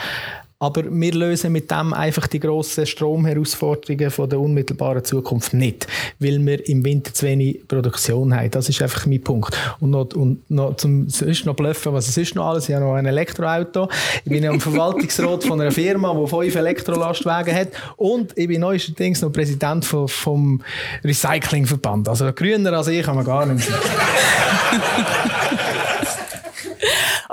Aber 0.63 0.85
wir 0.89 1.13
lösen 1.13 1.51
mit 1.51 1.73
dem 1.73 1.93
einfach 1.93 2.29
die 2.29 2.39
grossen 2.39 2.87
Stromherausforderungen 2.87 4.13
von 4.13 4.31
der 4.31 4.39
unmittelbaren 4.39 5.03
Zukunft 5.03 5.55
nicht, 5.55 5.89
weil 6.21 6.39
wir 6.47 6.69
im 6.69 6.85
Winter 6.85 7.13
zu 7.13 7.27
wenig 7.27 7.67
Produktion 7.67 8.33
haben. 8.33 8.49
Das 8.53 8.69
ist 8.69 8.81
einfach 8.81 9.05
mein 9.07 9.21
Punkt. 9.25 9.59
Und 9.81 9.91
noch, 9.91 10.15
und 10.15 10.49
noch 10.49 10.77
zum 10.77 11.09
sonst 11.09 11.47
noch 11.47 11.57
bluffen, 11.57 11.93
was 11.93 12.07
es 12.07 12.17
ist 12.17 12.37
noch 12.37 12.47
alles. 12.47 12.69
Ich 12.69 12.77
habe 12.77 12.85
noch 12.85 12.95
ein 12.95 13.07
Elektroauto. 13.07 13.89
Ich 14.25 14.31
bin 14.31 14.45
ja 14.45 14.53
im 14.53 14.61
Verwaltungsrat 14.71 15.43
von 15.43 15.61
einer 15.61 15.73
Firma, 15.73 16.15
die 16.15 16.29
fünf 16.29 16.55
Elektrolastwagen 16.55 17.53
hat. 17.57 17.71
Und 17.97 18.39
ich 18.39 18.47
bin 18.47 18.61
neuestens 18.61 19.21
noch 19.21 19.33
Präsident 19.33 19.85
vom, 19.85 20.07
vom 20.07 20.63
Recyclingverband. 21.03 22.09
Also 22.09 22.33
grüner 22.33 22.75
als 22.75 22.87
ich 22.87 23.05
kann 23.05 23.17
man 23.17 23.25
gar 23.25 23.47
nicht 23.47 23.67
sein. 23.67 23.75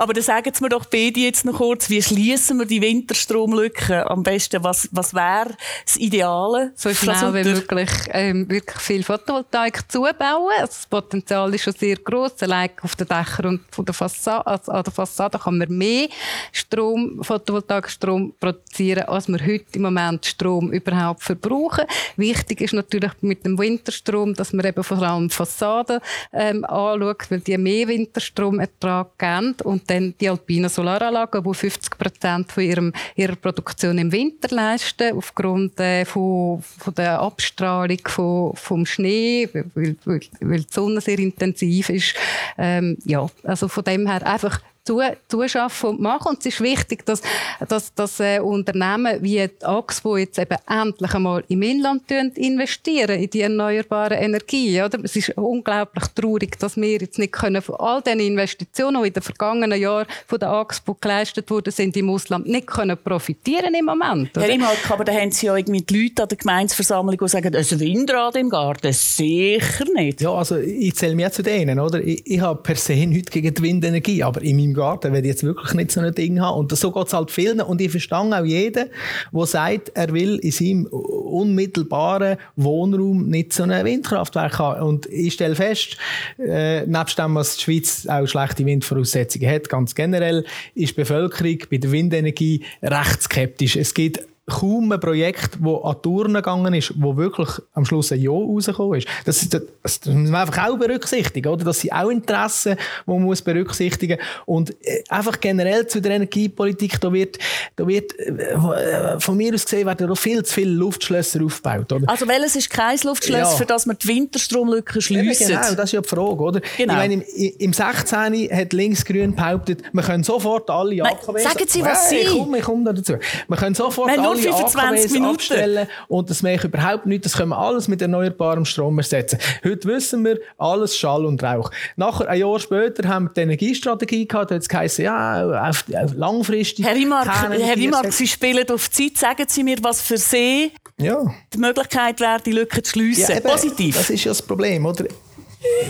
Aber 0.00 0.14
dann 0.14 0.22
sagen 0.22 0.50
Sie 0.50 0.64
mir 0.64 0.70
doch 0.70 0.86
beide 0.86 1.20
jetzt 1.20 1.44
noch 1.44 1.58
kurz, 1.58 1.90
wie 1.90 2.00
schließen 2.00 2.58
wir 2.58 2.64
die 2.64 2.80
Winterstromlücke 2.80 4.10
am 4.10 4.22
besten? 4.22 4.64
Was, 4.64 4.88
was 4.92 5.12
wäre 5.12 5.54
das 5.84 5.96
Ideale? 5.98 6.72
So 6.74 6.94
schnell 6.94 7.34
wie 7.34 7.50
möglich 7.50 7.90
ähm, 8.08 8.48
wirklich 8.48 8.80
viel 8.80 9.02
Photovoltaik 9.02 9.92
zubauen. 9.92 10.54
Also 10.58 10.72
das 10.72 10.86
Potenzial 10.88 11.54
ist 11.54 11.64
schon 11.64 11.74
sehr 11.74 11.96
groß. 11.96 12.42
Allein 12.44 12.70
auf 12.80 12.96
den 12.96 13.08
Dächern 13.08 13.46
und 13.46 13.60
von 13.70 13.84
der 13.84 13.92
Fassade, 13.92 14.46
also 14.46 14.72
an 14.72 14.84
der 14.84 14.90
Fassade 14.90 15.38
kann 15.38 15.58
man 15.58 15.68
mehr 15.68 16.08
Strom, 16.50 17.22
Photovoltaikstrom 17.22 18.32
produzieren, 18.40 19.02
als 19.02 19.28
wir 19.28 19.38
heute 19.38 19.66
im 19.74 19.82
Moment 19.82 20.24
Strom 20.24 20.72
überhaupt 20.72 21.24
verbrauchen. 21.24 21.84
Wichtig 22.16 22.62
ist 22.62 22.72
natürlich 22.72 23.12
mit 23.20 23.44
dem 23.44 23.58
Winterstrom, 23.58 24.32
dass 24.32 24.54
man 24.54 24.64
eben 24.64 24.82
vor 24.82 25.02
allem 25.02 25.28
Fassaden 25.28 26.00
ähm, 26.32 26.64
anschaut, 26.64 27.30
weil 27.30 27.40
die 27.40 27.58
mehr 27.58 27.86
Winterstromertrag 27.86 29.18
geben 29.18 29.56
und 29.62 29.89
dann 29.90 30.14
die 30.20 30.28
alpinen 30.28 30.70
Solaranlagen, 30.70 31.42
die 31.42 31.54
50 31.54 31.98
Prozent 31.98 32.52
von 32.52 32.92
ihrer 33.16 33.36
Produktion 33.36 33.98
im 33.98 34.12
Winter 34.12 34.54
leisten, 34.54 35.16
aufgrund 35.16 35.78
äh, 35.80 36.04
von, 36.04 36.62
von 36.62 36.94
der 36.94 37.20
Abstrahlung 37.20 37.98
von, 38.06 38.54
vom 38.54 38.86
Schnee, 38.86 39.48
weil, 39.52 39.96
weil, 40.04 40.20
weil 40.40 40.60
die 40.60 40.66
Sonne 40.72 41.00
sehr 41.00 41.18
intensiv 41.18 41.90
ist. 41.90 42.14
Ähm, 42.56 42.96
ja, 43.04 43.28
also 43.42 43.68
von 43.68 43.84
dem 43.84 44.06
her 44.06 44.24
einfach 44.26 44.60
zu, 44.84 45.00
zuschaffen 45.28 45.90
und 45.90 46.00
machen. 46.00 46.30
Und 46.30 46.40
es 46.40 46.46
ist 46.46 46.60
wichtig, 46.60 47.04
dass, 47.06 47.22
dass, 47.68 47.94
dass 47.94 48.20
äh, 48.20 48.40
Unternehmen 48.40 49.22
wie 49.22 49.46
die 49.48 49.64
Axpo 49.64 50.16
jetzt 50.16 50.38
eben 50.38 50.56
endlich 50.68 51.14
einmal 51.14 51.44
im 51.48 51.62
Inland 51.62 52.10
investieren 52.10 53.20
in 53.20 53.30
die 53.30 53.42
erneuerbaren 53.42 54.18
Energien. 54.18 54.84
Oder? 54.84 54.98
Es 55.04 55.16
ist 55.16 55.30
unglaublich 55.36 56.04
traurig, 56.14 56.58
dass 56.58 56.76
wir 56.76 56.98
jetzt 56.98 57.18
nicht 57.18 57.32
können 57.32 57.62
von 57.62 57.76
all 57.76 58.02
den 58.02 58.20
Investitionen, 58.20 59.02
die 59.02 59.08
in 59.08 59.14
den 59.14 59.22
vergangenen 59.22 59.80
Jahren 59.80 60.06
von 60.26 60.38
der 60.38 60.50
Axpo 60.50 60.96
geleistet 61.00 61.50
wurden, 61.50 61.70
sind 61.70 61.96
im 61.96 62.10
Ausland 62.10 62.46
nicht 62.46 62.66
können 62.66 62.96
profitieren 62.96 63.74
im 63.74 63.84
Moment. 63.84 64.36
Oder? 64.36 64.46
Herr 64.46 64.54
Imhalk, 64.54 64.90
aber 64.90 65.04
da 65.04 65.12
haben 65.12 65.30
Sie 65.30 65.46
ja 65.46 65.56
irgendwie 65.56 65.82
die 65.82 66.02
Leute 66.02 66.22
an 66.22 66.28
der 66.28 66.38
Gemeinsversammlung, 66.38 67.18
die 67.18 67.28
sagen, 67.28 67.54
ein 67.54 67.80
Windrad 67.80 68.36
im 68.36 68.48
Garten, 68.48 68.92
sicher 68.92 69.84
nicht. 69.94 70.20
Ja, 70.20 70.32
also 70.32 70.56
ich 70.56 70.94
zähle 70.94 71.14
mir 71.14 71.30
zu 71.30 71.42
denen, 71.42 71.78
oder? 71.78 72.00
Ich, 72.00 72.26
ich 72.26 72.40
habe 72.40 72.62
per 72.62 72.76
se 72.76 72.94
nichts 72.94 73.30
gegen 73.30 73.54
die 73.54 73.62
Windenergie, 73.62 74.22
aber 74.22 74.42
in 74.42 74.56
meinem 74.56 74.69
Garten 74.74 75.12
werde 75.12 75.26
ich 75.26 75.34
jetzt 75.34 75.44
wirklich 75.44 75.74
nicht 75.74 75.92
so 75.92 76.00
ein 76.00 76.14
Ding 76.14 76.40
haben. 76.40 76.58
Und 76.58 76.76
so 76.76 76.90
geht 76.90 77.06
es 77.06 77.12
halt 77.12 77.30
vielen. 77.30 77.60
Und 77.60 77.80
ich 77.80 77.90
verstehe 77.90 78.18
auch 78.18 78.44
jeden, 78.44 78.88
der 79.32 79.46
sagt, 79.46 79.90
er 79.94 80.12
will 80.12 80.38
in 80.38 80.50
seinem 80.50 80.86
unmittelbaren 80.86 82.36
Wohnraum 82.56 83.28
nicht 83.28 83.52
so 83.52 83.64
ein 83.64 83.84
Windkraftwerk 83.84 84.58
haben. 84.58 84.82
Und 84.82 85.06
ich 85.06 85.34
stelle 85.34 85.54
fest, 85.54 85.96
äh, 86.38 86.86
nebst 86.86 87.18
dem, 87.18 87.34
was 87.34 87.56
die 87.56 87.62
Schweiz 87.62 88.06
auch 88.06 88.26
schlechte 88.26 88.64
Windvoraussetzungen 88.64 89.50
hat, 89.50 89.68
ganz 89.68 89.94
generell, 89.94 90.44
ist 90.74 90.90
die 90.90 91.00
Bevölkerung 91.00 91.58
bei 91.70 91.78
der 91.78 91.92
Windenergie 91.92 92.62
recht 92.82 93.22
skeptisch. 93.22 93.76
Es 93.76 93.94
gibt 93.94 94.20
kaum 94.50 94.92
ein 94.92 95.00
Projekt, 95.00 95.58
das 95.60 95.84
an 95.84 96.02
Touren 96.02 96.34
gegangen 96.34 96.74
ist, 96.74 96.92
wo 96.96 97.16
wirklich 97.16 97.48
am 97.74 97.84
Schluss 97.84 98.12
ein 98.12 98.20
Ja 98.20 98.30
rausgekommen 98.30 98.98
ist. 98.98 99.08
Das, 99.24 99.48
das, 99.48 99.62
das 99.82 100.06
muss 100.06 100.30
man 100.30 100.42
einfach 100.42 100.68
auch 100.68 100.78
berücksichtigen, 100.78 101.48
oder? 101.48 101.64
Das 101.64 101.80
sind 101.80 101.92
auch 101.92 102.10
Interessen, 102.10 102.76
die 103.06 103.10
man 103.10 103.22
muss 103.22 103.42
berücksichtigen 103.42 104.18
Und 104.46 104.70
äh, 104.84 105.02
einfach 105.08 105.40
generell 105.40 105.86
zu 105.86 106.00
der 106.00 106.12
Energiepolitik, 106.12 107.00
da 107.00 107.12
wird, 107.12 107.38
da 107.76 107.86
wird 107.86 108.18
äh, 108.18 109.18
von 109.18 109.36
mir 109.36 109.54
aus 109.54 109.64
gesehen, 109.64 109.86
werden 109.86 110.08
da 110.08 110.14
viel 110.14 110.44
zu 110.44 110.54
viele 110.54 110.72
Luftschlösser 110.72 111.42
aufgebaut, 111.44 111.92
oder? 111.92 112.08
Also 112.08 112.26
welches 112.28 112.56
ist 112.56 112.70
kein 112.70 112.98
Luftschloss, 113.02 113.38
ja. 113.38 113.56
für 113.56 113.66
das 113.66 113.86
man 113.86 113.96
die 113.98 114.08
Winterstromlücke 114.08 115.00
schliessen? 115.00 115.48
genau, 115.48 115.74
das 115.74 115.84
ist 115.84 115.92
ja 115.92 116.00
die 116.00 116.08
Frage, 116.08 116.42
oder? 116.42 116.60
Genau. 116.76 116.92
Ich 116.92 116.98
meine, 116.98 117.14
im, 117.14 117.22
im 117.58 117.72
16. 117.72 118.48
hat 118.50 118.72
Linksgrün 118.72 119.34
behauptet, 119.34 119.82
wir 119.92 120.02
können 120.02 120.24
sofort 120.24 120.68
alle 120.70 121.04
AKWs... 121.04 121.42
Sagen 121.42 121.64
Sie, 121.66 121.82
was 121.82 122.10
Sie... 122.10 122.16
Ich 122.16 122.28
komme, 122.28 122.58
ich 122.58 122.64
komme 122.64 122.92
dazu. 122.92 123.14
Wir 123.48 123.56
können 123.56 123.74
sofort 123.74 124.08
Nein, 124.08 124.20
alle 124.20 124.39
25 124.42 125.12
Minuten 125.12 125.34
abstellen 125.34 125.88
und 126.08 126.30
das 126.30 126.42
mache 126.42 126.66
überhaupt 126.66 127.06
nicht. 127.06 127.24
Das 127.24 127.36
können 127.36 127.50
wir 127.50 127.58
alles 127.58 127.88
mit 127.88 128.02
erneuerbarem 128.02 128.64
Strom 128.64 128.98
ersetzen. 128.98 129.38
Heute 129.64 129.88
wissen 129.88 130.24
wir, 130.24 130.38
alles 130.58 130.96
Schall 130.96 131.24
und 131.24 131.42
Rauch. 131.42 131.70
Nachher, 131.96 132.28
ein 132.28 132.40
Jahr 132.40 132.58
später, 132.58 133.08
haben 133.08 133.26
wir 133.26 133.32
die 133.34 133.40
Energiestrategie 133.40 134.26
gehabt. 134.26 134.50
Da 134.50 134.54
hat 134.56 134.62
es 134.62 134.68
geheißen, 134.68 135.04
ja, 135.04 135.68
auf, 135.68 135.84
auf 135.94 136.14
langfristig. 136.14 136.84
Herr 136.84 136.94
Rimark, 136.94 137.28
Herr 137.28 137.76
Rimark, 137.76 138.12
Sie 138.12 138.26
spielen 138.26 138.68
auf 138.70 138.90
Zeit. 138.90 139.16
Sagen 139.16 139.46
Sie 139.48 139.62
mir, 139.62 139.76
was 139.82 140.00
für 140.00 140.18
Sie 140.18 140.72
ja. 140.98 141.22
die 141.52 141.58
Möglichkeit 141.58 142.20
wäre, 142.20 142.40
die 142.44 142.52
Lücke 142.52 142.82
zu 142.82 142.92
schliessen. 142.92 143.34
Ja, 143.34 143.40
Positiv. 143.40 143.96
Das 143.96 144.10
ist 144.10 144.24
ja 144.24 144.30
das 144.30 144.42
Problem, 144.42 144.86
oder? 144.86 145.04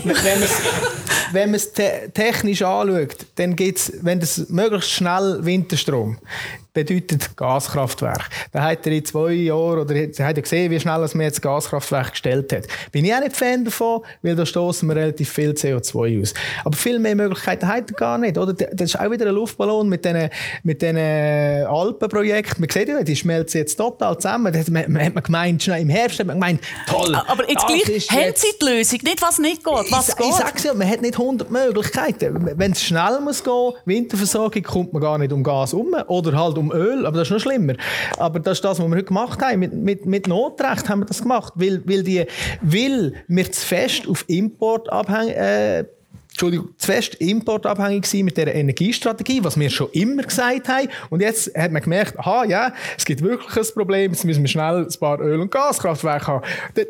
wenn 0.03 0.41
wenn 1.31 1.49
man 1.49 1.55
es 1.55 1.71
te 1.71 2.11
technisch 2.13 2.61
anschaut, 2.61 3.25
dann 3.35 3.55
gibt 3.55 3.79
es, 3.79 3.93
wenn 4.01 4.19
das 4.19 4.49
möglichst 4.49 4.91
schnell 4.91 5.39
Winterstrom 5.41 6.17
bedeutet 6.73 7.35
Gaskraftwerk. 7.35 8.29
Da 8.51 8.63
hat 8.63 8.85
er 8.85 8.93
in 8.93 9.03
zwei 9.03 9.31
Jahren, 9.33 9.79
oder 9.79 9.95
hat 9.95 10.19
er 10.19 10.33
gesehen, 10.41 10.71
wie 10.71 10.79
schnell 10.79 10.99
man 10.99 11.21
jetzt 11.21 11.41
Gaskraftwerk 11.41 12.11
gestellt 12.11 12.53
hat. 12.53 12.63
Bin 12.91 13.03
ich 13.03 13.13
auch 13.13 13.19
nicht 13.19 13.35
Fan 13.35 13.65
davon, 13.65 14.01
weil 14.21 14.35
da 14.35 14.45
stoßen 14.45 14.87
wir 14.87 14.95
relativ 14.95 15.29
viel 15.29 15.51
CO2 15.51 16.21
aus. 16.21 16.33
Aber 16.63 16.75
viel 16.75 16.99
mehr 16.99 17.15
Möglichkeiten 17.15 17.67
hat 17.67 17.89
er 17.89 17.95
gar 17.95 18.17
nicht, 18.17 18.37
oder? 18.37 18.53
Das 18.53 18.93
ist 18.93 18.99
auch 18.99 19.11
wieder 19.11 19.27
ein 19.27 19.35
Luftballon 19.35 19.89
mit 19.89 20.05
diesen, 20.05 20.29
mit 20.63 20.81
diesen 20.81 20.97
Alpenprojekten. 20.97 22.61
Man 22.61 22.69
sieht 22.69 22.87
ja, 22.87 23.03
die 23.03 23.15
schmelzen 23.15 23.59
jetzt 23.59 23.75
total 23.75 24.17
zusammen. 24.17 24.53
Da 24.53 24.59
hat 24.59 24.69
man, 24.69 24.91
man 24.91 25.13
gemeint, 25.15 25.67
im 25.67 25.89
Herbst 25.89 26.19
hat 26.19 26.27
man 26.27 26.37
gemeint, 26.37 26.61
toll. 26.87 27.15
Aber 27.15 27.49
jetzt 27.49 27.67
gleich, 27.67 28.09
haben 28.09 28.33
Sie 28.35 28.47
die 28.61 28.65
Lösung? 28.65 28.99
Nicht, 29.03 29.21
was 29.21 29.39
nicht 29.39 29.63
geht, 29.63 29.91
was 29.91 30.09
ich, 30.09 30.15
geht? 30.15 30.27
Ich 30.27 30.35
sag's 30.35 30.63
ja, 30.63 30.73
man 30.73 30.89
hat 30.89 31.01
nicht 31.01 31.19
100 31.19 31.51
Möglichkeiten. 31.51 32.51
Wenn 32.55 32.71
es 32.71 32.81
schnell 32.81 33.19
muss 33.21 33.43
gehen, 33.43 33.73
Winterversorgung, 33.85 34.63
kommt 34.63 34.93
man 34.93 35.01
gar 35.01 35.17
nicht 35.17 35.33
um 35.33 35.43
Gas 35.43 35.73
um. 35.73 35.93
Oder 36.07 36.37
halt 36.37 36.57
um 36.61 36.71
Öl, 36.71 37.05
aber 37.05 37.17
das 37.17 37.27
ist 37.27 37.33
noch 37.33 37.39
schlimmer. 37.39 37.73
Aber 38.17 38.39
das 38.39 38.59
ist 38.59 38.63
das, 38.63 38.79
was 38.79 38.87
wir 38.87 38.95
heute 38.95 39.03
gemacht 39.03 39.41
haben. 39.41 39.59
Mit, 39.59 39.73
mit, 39.73 40.05
mit 40.05 40.27
Notrecht 40.27 40.89
haben 40.89 41.01
wir 41.01 41.05
das 41.05 41.21
gemacht, 41.21 41.53
weil, 41.55 41.81
weil, 41.85 42.03
die, 42.03 42.25
weil 42.61 43.13
wir 43.27 43.51
zu 43.51 43.65
fest 43.65 44.07
auf 44.07 44.23
Import 44.27 44.91
abhängen, 44.91 45.33
äh, 45.33 45.85
Entschuldigung, 46.41 46.73
zu 46.75 46.87
fest 46.87 47.15
importabhängig 47.19 48.07
sein 48.07 48.25
mit 48.25 48.35
dieser 48.35 48.55
Energiestrategie, 48.55 49.43
was 49.43 49.59
wir 49.59 49.69
schon 49.69 49.89
immer 49.91 50.23
gesagt 50.23 50.67
haben. 50.69 50.87
Und 51.11 51.21
jetzt 51.21 51.55
hat 51.55 51.71
man 51.71 51.83
gemerkt, 51.83 52.17
aha, 52.17 52.45
ja, 52.45 52.73
es 52.97 53.05
gibt 53.05 53.21
wirklich 53.21 53.55
ein 53.55 53.73
Problem, 53.75 54.11
jetzt 54.11 54.25
müssen 54.25 54.41
wir 54.41 54.47
schnell 54.47 54.87
ein 54.87 54.99
paar 54.99 55.19
Öl- 55.19 55.39
und 55.39 55.51
Gaskraftwerke 55.51 56.25
haben. 56.25 56.45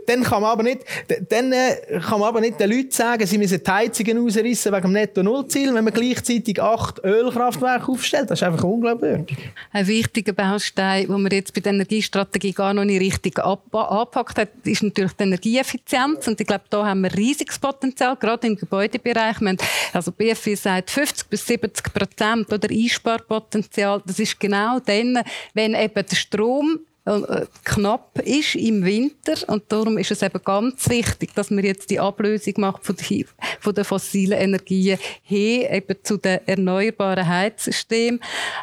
Dann 0.08 0.24
kann 0.24 0.42
man 0.42 0.52
aber 0.52 0.64
nicht, 0.64 0.86
dann 1.28 1.52
äh, 1.52 2.00
kann 2.00 2.22
man 2.22 2.30
aber 2.30 2.40
nicht 2.40 2.62
den 2.62 2.70
Leuten 2.70 2.92
sagen, 2.92 3.28
sie 3.28 3.38
müssen 3.38 3.62
die 3.62 3.70
Heizungen 3.70 4.26
ausreißen 4.26 4.72
wegen 4.72 4.84
dem 4.84 4.92
Netto-Null-Ziel, 4.94 5.74
wenn 5.74 5.84
man 5.84 5.94
gleichzeitig 5.94 6.62
acht 6.62 7.04
Ölkraftwerke 7.04 7.92
aufstellt. 7.92 8.32
Das 8.32 8.40
ist 8.40 8.44
einfach 8.48 8.64
unglaubwürdig. 8.64 9.36
Ein 9.74 9.86
wichtiger 9.86 10.32
Baustein, 10.32 11.08
den 11.08 11.22
man 11.22 11.30
jetzt 11.30 11.54
bei 11.54 11.60
der 11.60 11.74
Energiestrategie 11.74 12.54
gar 12.54 12.74
noch 12.74 12.86
nicht 12.86 13.02
richtig 13.02 13.38
angepackt 13.38 14.38
hat, 14.38 14.50
ist 14.64 14.82
natürlich 14.82 15.12
die 15.12 15.24
Energieeffizienz. 15.24 16.26
Und 16.26 16.40
ich 16.40 16.48
glaube, 16.48 16.64
da 16.70 16.86
haben 16.86 17.02
wir 17.02 17.14
riesiges 17.14 17.60
Potenzial, 17.60 18.16
gerade 18.16 18.48
im 18.48 18.56
Gebäudebereich 18.56 19.41
Bereich. 19.46 19.70
also 19.94 20.12
BFI 20.12 20.56
sagt 20.56 20.92
50 20.92 21.30
bis 21.30 21.46
70 21.46 21.94
Prozent 21.94 22.52
oder 22.52 22.70
Einsparpotenzial. 22.70 24.02
Das 24.06 24.20
ist 24.20 24.40
genau 24.40 24.80
dann, 24.80 25.22
wenn 25.54 25.74
eben 25.74 26.06
der 26.06 26.16
Strom 26.16 26.80
knapp 27.04 28.20
ist 28.20 28.54
im 28.56 28.86
Winter 28.86 29.34
und 29.48 29.64
darum 29.70 29.98
ist 29.98 30.12
es 30.12 30.22
eben 30.22 30.40
ganz 30.44 30.88
wichtig, 30.88 31.34
dass 31.34 31.50
man 31.50 31.64
jetzt 31.64 31.90
die 31.90 32.00
Ablösung 32.00 32.54
macht 32.58 32.86
von, 32.86 32.96
die, 32.96 33.26
von 33.60 33.74
den 33.74 33.86
fossilen 33.86 34.38
Energien 34.38 35.00
hin 35.24 35.66
eben 35.72 35.96
zu 36.04 36.18
den 36.18 36.42
erneuerbaren 36.46 37.28
Heizsystemen. 37.28 38.20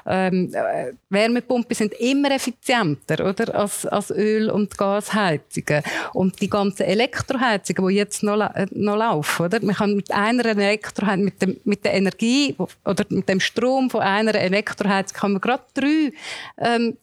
Ähm, 0.07 0.53
äh, 0.55 0.93
Wärmepumpen 1.09 1.75
sind 1.75 1.95
immer 1.95 2.31
effizienter 2.31 3.29
oder 3.29 3.53
als, 3.57 3.85
als 3.87 4.13
Öl- 4.13 4.51
und 4.51 4.79
Gasheizungen 4.79 5.83
und 6.13 6.41
die 6.41 6.49
ganzen 6.49 6.85
Elektroheizungen, 6.85 7.89
die 7.89 7.97
jetzt 7.97 8.23
noch, 8.23 8.41
äh, 8.55 8.67
noch 8.71 8.97
laufen, 8.97 9.47
oder? 9.47 9.59
Man 9.65 9.75
kann 9.75 9.97
mit 9.97 10.13
einer 10.13 10.47
Elektroheizung, 10.47 11.25
mit, 11.25 11.43
dem, 11.43 11.57
mit 11.65 11.85
der 11.85 11.95
Energie 11.95 12.55
oder 12.85 13.05
mit 13.09 13.29
dem 13.29 13.41
Strom 13.41 13.91
von 13.91 14.03
einer 14.03 14.37
Elektroheizung 14.37 15.19
kann 15.19 15.33
man 15.33 15.41
gerade 15.41 15.65
drei 15.75 16.13
ähm, 16.59 16.97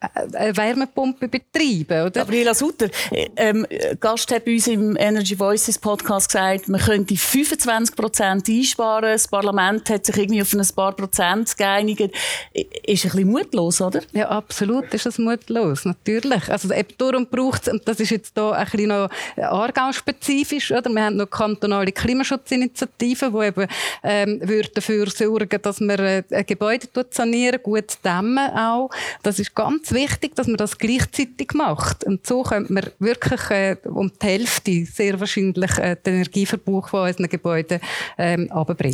eine 0.00 0.56
Wärmepumpe 0.56 1.28
betreiben, 1.28 2.06
oder? 2.06 2.10
Gabriela 2.10 2.54
Sutter, 2.54 2.88
ähm, 3.36 3.66
Gast 4.00 4.32
hat 4.32 4.46
bei 4.46 4.54
uns 4.54 4.66
im 4.66 4.96
Energy 4.96 5.38
Voices 5.38 5.78
Podcast 5.78 6.28
gesagt, 6.28 6.68
man 6.68 6.80
könnte 6.80 7.16
25 7.16 7.94
Prozent 7.94 8.48
einsparen. 8.48 9.12
Das 9.12 9.28
Parlament 9.28 9.90
hat 9.90 10.06
sich 10.06 10.16
irgendwie 10.16 10.40
auf 10.40 10.54
ein 10.54 10.66
paar 10.74 10.92
Prozent 10.92 11.56
geeinigt. 11.56 12.00
Ist 12.00 13.04
ein 13.04 13.10
bisschen 13.10 13.28
mutlos, 13.28 13.80
oder? 13.80 14.00
Ja, 14.12 14.28
absolut 14.28 14.92
ist 14.94 15.04
das 15.04 15.18
mutlos, 15.18 15.84
natürlich. 15.84 16.48
Also 16.48 16.72
eben 16.72 16.94
darum 16.96 17.26
braucht 17.26 17.66
es, 17.66 17.72
und 17.72 17.86
das 17.86 18.00
ist 18.00 18.10
jetzt 18.10 18.34
hier 18.34 18.52
ein 18.52 18.64
bisschen 18.64 18.88
noch 18.88 19.10
Aargau-spezifisch, 19.36 20.72
oder? 20.72 20.90
Wir 20.90 21.04
haben 21.04 21.16
noch 21.16 21.28
kantonale 21.28 21.92
Klimaschutzinitiativen, 21.92 23.32
die 23.32 23.46
eben 23.46 23.66
ähm, 24.02 24.64
dafür 24.74 25.10
sorgen, 25.10 25.60
dass 25.60 25.80
man 25.80 25.98
äh, 25.98 26.44
Gebäude 26.46 26.88
sanieren, 27.10 27.62
gut 27.62 27.98
dämmen 28.02 28.50
auch. 28.56 28.90
Das 29.22 29.38
ist 29.38 29.54
ganz 29.54 29.89
wichtig, 29.92 30.34
dass 30.34 30.46
man 30.46 30.56
das 30.56 30.78
gleichzeitig 30.78 31.52
macht. 31.54 32.04
Und 32.04 32.26
so 32.26 32.42
könnte 32.42 32.72
man 32.72 32.86
wirklich 32.98 33.50
äh, 33.50 33.76
um 33.84 34.10
die 34.22 34.26
Hälfte 34.26 34.84
sehr 34.84 35.18
wahrscheinlich 35.20 35.78
äh, 35.78 35.96
den 36.04 36.14
Energieverbrauch 36.14 36.88
von 36.88 37.08
unseren 37.08 37.28
Gebäuden 37.28 37.80
ähm. 38.18 38.48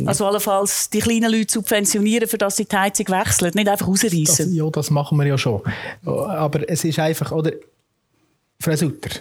Also 0.05 0.25
allenfalls 0.25 0.89
die 0.89 0.99
kleinen 0.99 1.31
Leute 1.31 1.53
subventionieren, 1.53 2.27
für 2.27 2.37
dass 2.37 2.57
sie 2.57 2.65
die 2.65 2.75
Heizung 2.75 3.07
wechseln, 3.09 3.51
nicht 3.55 3.67
einfach 3.67 3.87
rausreißen. 3.87 4.53
Ja, 4.53 4.69
das 4.69 4.89
machen 4.89 5.17
wir 5.17 5.25
ja 5.25 5.37
schon. 5.37 5.61
Aber 6.05 6.69
es 6.69 6.83
ist 6.83 6.99
einfach, 6.99 7.31
oder 7.31 7.51
Frau 8.59 8.75
Sutter, 8.75 9.19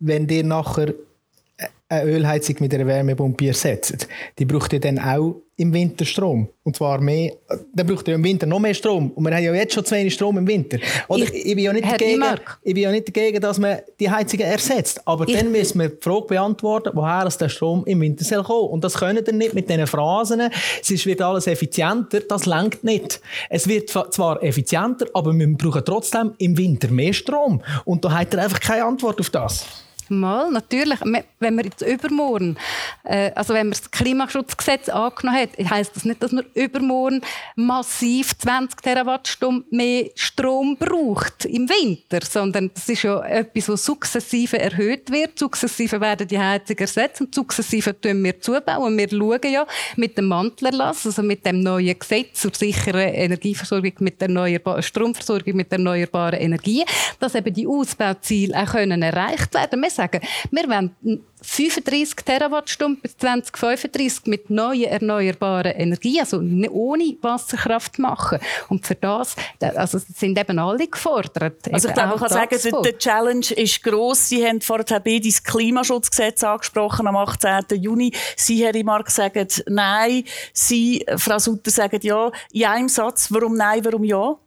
wenn 0.00 0.28
ihr 0.28 0.44
nachher 0.44 0.94
eine 1.88 2.10
Ölheizung 2.10 2.56
mit 2.60 2.74
einer 2.74 2.86
Wärmepumpe 2.86 3.48
ersetzt, 3.48 4.08
die 4.38 4.44
braucht 4.44 4.72
ihr 4.72 4.80
dann 4.80 4.98
auch 4.98 5.42
im 5.58 5.72
Winter 5.72 6.04
Strom. 6.04 6.48
Und 6.62 6.76
zwar 6.76 7.00
mehr, 7.00 7.32
dann 7.74 7.86
braucht 7.86 8.06
ihr 8.06 8.14
im 8.14 8.22
Winter 8.22 8.46
noch 8.46 8.60
mehr 8.60 8.74
Strom. 8.74 9.10
Und 9.10 9.24
wir 9.24 9.34
haben 9.34 9.42
ja 9.42 9.54
jetzt 9.54 9.74
schon 9.74 9.84
zu 9.84 9.94
wenig 9.94 10.14
Strom 10.14 10.38
im 10.38 10.46
Winter. 10.46 10.78
Oder 11.08 11.24
ich, 11.24 11.46
ich, 11.46 11.54
bin, 11.56 11.64
ja 11.64 11.72
nicht 11.72 11.84
dagegen, 11.84 12.22
ich 12.62 12.74
bin 12.74 12.82
ja 12.84 12.92
nicht 12.92 13.08
dagegen, 13.08 13.40
dass 13.40 13.58
man 13.58 13.78
die 13.98 14.08
Heizungen 14.08 14.46
ersetzt. 14.46 15.02
Aber 15.04 15.26
ich, 15.26 15.36
dann 15.36 15.50
müssen 15.50 15.80
wir 15.80 15.88
die 15.88 15.96
Frage 16.00 16.26
beantworten, 16.28 16.90
woher 16.94 17.28
der 17.28 17.48
Strom 17.48 17.84
im 17.86 18.00
Winter 18.00 18.24
soll 18.24 18.44
kommen. 18.44 18.68
Und 18.68 18.84
das 18.84 18.94
können 18.94 19.26
wir 19.26 19.32
nicht 19.32 19.54
mit 19.54 19.68
diesen 19.68 19.86
Phrasen. 19.88 20.42
Es 20.80 21.06
wird 21.06 21.20
alles 21.22 21.48
effizienter. 21.48 22.20
Das 22.20 22.46
lenkt 22.46 22.84
nicht. 22.84 23.20
Es 23.50 23.66
wird 23.66 23.90
zwar 23.90 24.40
effizienter, 24.42 25.06
aber 25.12 25.32
wir 25.34 25.56
brauchen 25.56 25.82
trotzdem 25.84 26.34
im 26.38 26.56
Winter 26.56 26.88
mehr 26.88 27.12
Strom. 27.12 27.62
Und 27.84 28.04
da 28.04 28.12
hat 28.12 28.32
er 28.32 28.44
einfach 28.44 28.60
keine 28.60 28.84
Antwort 28.84 29.18
auf 29.18 29.30
das. 29.30 29.66
Mal, 30.10 30.50
natürlich. 30.50 31.00
Wenn 31.38 31.56
wir 31.56 31.64
jetzt 31.64 31.82
übermorgen, 31.82 32.56
äh, 33.04 33.30
also 33.34 33.54
wenn 33.54 33.68
wir 33.68 33.76
das 33.76 33.90
Klimaschutzgesetz 33.90 34.88
angenommen 34.88 35.40
hat, 35.40 35.50
heisst 35.70 35.96
das 35.96 36.04
nicht, 36.04 36.22
dass 36.22 36.32
man 36.32 36.44
übermorgen 36.54 37.20
massiv 37.56 38.36
20 38.38 38.80
Terawattstunden 38.80 39.64
mehr 39.70 40.06
Strom 40.14 40.76
braucht 40.76 41.44
im 41.44 41.68
Winter, 41.68 42.20
sondern 42.28 42.70
das 42.74 42.88
ist 42.88 43.02
ja 43.02 43.22
etwas, 43.24 43.68
was 43.68 43.84
sukzessive 43.84 44.58
erhöht 44.58 45.10
wird. 45.10 45.38
Sukzessive 45.38 46.00
werden 46.00 46.26
die 46.26 46.38
Heizungen 46.38 46.80
ersetzt 46.80 47.20
und 47.20 47.34
sukzessive 47.34 48.00
tun 48.00 48.22
wir 48.24 48.40
zubauen. 48.40 48.96
Wir 48.96 49.08
schauen 49.10 49.52
ja 49.52 49.66
mit 49.96 50.16
dem 50.16 50.26
Mantlerlass, 50.26 51.06
also 51.06 51.22
mit 51.22 51.44
dem 51.44 51.60
neuen 51.60 51.98
Gesetz 51.98 52.40
zur 52.40 52.52
sicheren 52.54 53.14
Energieversorgung 53.14 53.92
mit 54.00 54.20
erneuerbaren 54.20 54.82
Stromversorgung 54.82 55.56
mit 55.56 55.72
erneuerbaren 55.72 56.40
Energien, 56.40 56.84
dass 57.20 57.34
eben 57.34 57.52
die 57.52 57.66
Ausbauziele 57.66 58.56
auch 58.56 58.72
können 58.72 59.02
erreicht 59.02 59.54
werden. 59.54 59.82
Wir 59.82 59.90
sagen, 59.98 60.20
wir 60.50 60.68
wollen 60.68 60.94
35 61.42 62.16
Terawattstunden 62.24 63.00
bis 63.00 63.16
2035 63.16 64.26
mit 64.26 64.50
neuen 64.50 64.84
erneuerbaren 64.84 65.72
Energien, 65.72 66.20
also 66.20 66.38
ohne 66.38 67.16
Wasserkraft 67.20 67.98
machen. 67.98 68.38
Und 68.68 68.86
für 68.86 68.94
das 68.94 69.36
also 69.60 69.98
sind 69.98 70.38
eben 70.38 70.58
alle 70.58 70.86
gefordert. 70.86 71.72
Also 71.72 71.88
ich 71.88 71.94
glaube, 71.94 72.10
man 72.10 72.18
kann 72.18 72.28
sagen, 72.28 72.82
die 72.84 72.98
Challenge 72.98 73.46
ist 73.56 73.82
gross. 73.82 74.28
Sie 74.28 74.44
haben 74.44 74.60
vorher 74.60 75.00
beide 75.00 75.28
das 75.28 75.42
Klimaschutzgesetz 75.42 76.42
angesprochen 76.42 77.06
am 77.06 77.16
18. 77.16 77.80
Juni. 77.80 78.12
Sie, 78.36 78.64
Herr 78.64 78.74
Imark, 78.74 79.10
sagen 79.10 79.46
Nein. 79.66 80.24
Sie, 80.52 81.04
Frau 81.16 81.38
Sutter, 81.38 81.70
sagen 81.70 82.00
Ja. 82.02 82.30
In 82.52 82.64
einem 82.64 82.88
Satz, 82.88 83.28
warum 83.30 83.56
Nein, 83.56 83.84
warum 83.84 84.04
Ja? 84.04 84.38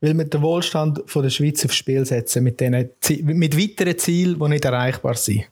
Weil 0.00 0.16
wir 0.16 0.24
den 0.24 0.42
Wohlstand 0.42 1.02
von 1.06 1.22
der 1.22 1.30
Schweiz 1.30 1.64
aufs 1.64 1.76
Spiel 1.76 2.04
setzen, 2.04 2.44
mit, 2.44 2.60
denen, 2.60 2.90
mit 3.22 3.58
weiteren 3.58 3.98
Zielen, 3.98 4.38
die 4.38 4.48
nicht 4.48 4.64
erreichbar 4.64 5.14
sind. 5.14 5.44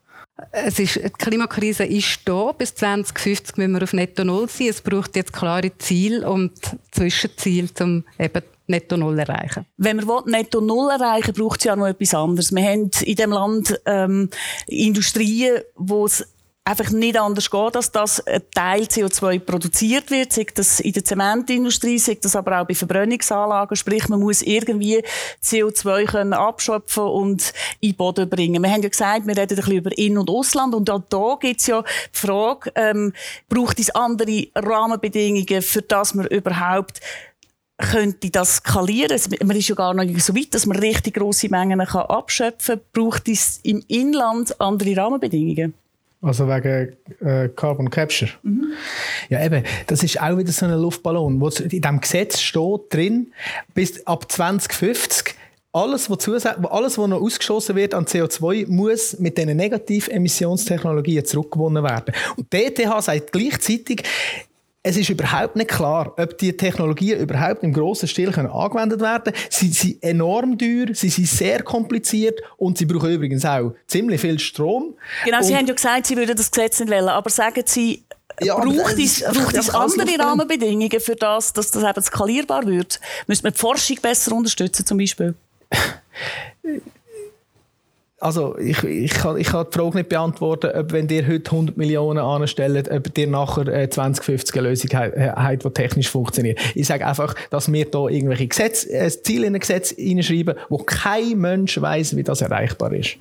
Es 0.53 0.79
ist, 0.79 0.97
die 0.97 1.11
Klimakrise 1.11 1.85
ist 1.85 2.21
da. 2.25 2.53
Bis 2.53 2.75
2050 2.75 3.57
müssen 3.57 3.73
wir 3.73 3.83
auf 3.83 3.93
Netto 3.93 4.25
Null 4.25 4.49
sein. 4.49 4.69
Es 4.69 4.81
braucht 4.81 5.17
jetzt 5.17 5.33
klare 5.33 5.77
Ziele 5.79 6.29
und 6.29 6.53
Zwischenziele, 6.91 7.69
um 7.81 8.05
eben 8.19 8.43
Netto 8.67 8.97
Null 8.97 9.17
zu 9.17 9.21
erreichen. 9.21 9.67
Wenn 9.77 10.03
wir 10.07 10.23
Netto 10.27 10.61
Null 10.61 10.91
erreichen 10.91 11.35
braucht 11.35 11.61
es 11.61 11.65
ja 11.65 11.77
noch 11.77 11.87
etwas 11.87 12.15
anderes. 12.15 12.55
Wir 12.55 12.63
haben 12.63 12.91
in 13.03 13.17
diesem 13.17 13.33
Land 13.33 13.81
ähm, 13.85 14.31
Industrien, 14.67 15.61
wo 15.77 16.07
es 16.07 16.27
einfach 16.71 16.91
nicht 16.91 17.19
anders 17.19 17.51
geht, 17.51 17.75
dass 17.75 17.91
das 17.91 18.25
ein 18.27 18.43
Teil 18.55 18.83
CO2 18.83 19.41
produziert 19.41 20.11
wird, 20.11 20.33
sei 20.33 20.47
das 20.55 20.79
in 20.79 20.93
der 20.93 21.05
Zementindustrie, 21.05 21.99
sei 21.99 22.17
das 22.21 22.37
aber 22.37 22.61
auch 22.61 22.67
bei 22.67 22.75
Verbrennungsanlagen, 22.75 23.77
sprich 23.77 24.09
man 24.09 24.21
muss 24.21 24.43
irgendwie 24.43 25.03
CO2 25.43 26.05
können 26.05 26.33
abschöpfen 26.33 27.03
und 27.03 27.53
in 27.81 27.91
den 27.91 27.97
Boden 27.97 28.29
bringen. 28.29 28.63
Wir 28.63 28.71
haben 28.71 28.83
ja 28.83 28.89
gesagt, 28.89 29.27
wir 29.27 29.37
reden 29.37 29.51
ein 29.51 29.57
bisschen 29.57 29.77
über 29.77 29.99
In- 29.99 30.19
und 30.19 30.31
Ausland 30.31 30.75
und 30.75 30.89
auch 30.91 31.03
da 31.09 31.37
gibt 31.41 31.61
es 31.61 31.67
ja 31.67 31.83
die 31.83 32.19
Frage, 32.19 32.73
ähm, 32.77 33.13
braucht 33.49 33.81
es 33.81 33.91
andere 33.91 34.47
Rahmenbedingungen, 34.55 35.63
für 35.63 35.83
das 35.83 36.15
man 36.15 36.27
überhaupt 36.27 37.01
könnte 37.79 38.31
das 38.31 38.57
skalieren? 38.57 39.19
Man 39.43 39.57
ist 39.57 39.69
ja 39.69 39.75
gar 39.75 39.95
nicht 39.95 40.23
so 40.23 40.37
weit, 40.37 40.55
dass 40.55 40.67
man 40.67 40.79
richtig 40.79 41.15
grosse 41.15 41.49
Mengen 41.49 41.79
kann 41.81 42.03
abschöpfen 42.03 42.77
kann. 42.77 42.85
Braucht 42.93 43.29
es 43.29 43.59
im 43.63 43.83
Inland 43.89 44.61
andere 44.61 44.97
Rahmenbedingungen? 44.97 45.75
Also 46.23 46.47
wegen 46.49 46.97
äh, 47.21 47.49
Carbon 47.49 47.89
Capture. 47.89 48.31
Mhm. 48.43 48.73
Ja, 49.31 49.43
eben, 49.45 49.65
das 49.87 50.03
ist 50.03 50.21
auch 50.21 50.37
wieder 50.37 50.53
so 50.53 50.67
ein 50.67 50.73
Luftballon, 50.73 51.41
wo 51.41 51.49
in 51.49 51.69
diesem 51.69 52.01
Gesetz 52.01 52.41
steht 52.41 52.81
drin, 52.91 53.33
bis 53.75 54.07
ab 54.07 54.31
2050 54.31 55.35
alles, 55.73 56.11
was 56.11 56.47
alles, 56.47 56.99
was 56.99 57.09
noch 57.09 57.21
ausgeschossen 57.21 57.77
wird 57.77 57.95
an 57.95 58.05
CO2, 58.05 58.67
muss 58.69 59.19
mit 59.19 59.39
diesen 59.39 59.57
Negativemissionstechnologien 59.57 61.25
zurückgewonnen 61.25 61.85
werden. 61.85 62.13
Und 62.37 62.53
die 62.53 62.65
ETH 62.65 63.03
sagt 63.03 63.33
gleichzeitig, 63.33 64.03
es 64.83 64.97
ist 64.97 65.11
überhaupt 65.11 65.57
nicht 65.57 65.69
klar, 65.69 66.15
ob 66.17 66.39
die 66.39 66.57
Technologien 66.57 67.21
überhaupt 67.21 67.63
im 67.63 67.73
grossen 67.73 68.09
Stil 68.09 68.33
können 68.33 68.49
angewendet 68.49 69.01
werden 69.01 69.25
können. 69.25 69.37
Sie 69.51 69.69
sind 69.69 70.03
enorm 70.03 70.59
teuer, 70.59 70.95
sie 70.95 71.11
sind 71.11 71.29
sehr 71.29 71.63
kompliziert 71.63 72.41
und 72.57 72.79
sie 72.79 72.87
brauchen 72.87 73.11
übrigens 73.11 73.45
auch 73.45 73.75
ziemlich 73.87 74.21
viel 74.21 74.39
Strom. 74.39 74.95
Genau, 75.25 75.39
und 75.39 75.45
Sie 75.45 75.55
haben 75.55 75.67
ja 75.67 75.75
gesagt, 75.75 76.07
Sie 76.07 76.17
würden 76.17 76.35
das 76.35 76.51
Gesetz 76.51 76.81
nicht 76.81 76.91
wählen, 76.91 77.09
aber 77.09 77.29
sagen 77.29 77.63
Sie, 77.67 78.05
ja, 78.41 78.57
braucht 78.57 78.99
es, 78.99 79.23
braucht 79.23 79.55
es 79.55 79.69
andere 79.69 80.19
Rahmenbedingungen 80.19 81.01
für 81.01 81.17
das, 81.17 81.53
dass 81.53 81.71
das 81.71 81.83
eben 81.83 82.03
skalierbar 82.03 82.67
wird? 82.67 83.01
Müsste 83.27 83.45
man 83.45 83.53
die 83.53 83.59
Forschung 83.59 83.99
besser 84.01 84.33
unterstützen 84.33 84.87
zum 84.87 84.97
Beispiel? 84.97 85.35
Also, 88.23 88.59
ich, 88.59 88.85
ich, 88.85 89.15
kann, 89.15 89.39
ich 89.39 89.47
kann 89.47 89.65
die 89.73 89.79
Frage 89.79 89.97
nicht 89.97 90.11
beantworten, 90.11 90.71
ob 90.75 90.93
wenn 90.93 91.09
ihr 91.09 91.27
heute 91.27 91.51
100 91.53 91.79
Millionen 91.79 92.19
anstellt, 92.19 92.91
ob 92.91 93.17
ihr 93.17 93.27
nachher 93.27 93.67
äh, 93.67 93.89
2050 93.89 94.59
eine 94.59 94.69
Lösung 94.69 94.91
habt, 94.93 95.65
die 95.65 95.71
technisch 95.71 96.11
funktioniert. 96.11 96.61
Ich 96.75 96.87
sage 96.87 97.07
einfach, 97.07 97.35
dass 97.49 97.73
wir 97.73 97.87
hier 97.91 98.11
irgendwelche 98.11 98.47
Gesetze, 98.47 98.93
äh, 98.93 99.09
Ziele 99.09 99.47
in 99.47 99.55
ein 99.55 99.61
Gesetz 99.61 99.95
hineinschreiben, 99.97 100.55
wo 100.69 100.77
kein 100.77 101.39
Mensch 101.39 101.81
weiß, 101.81 102.15
wie 102.15 102.23
das 102.23 102.43
erreichbar 102.43 102.93
ist. 102.93 103.17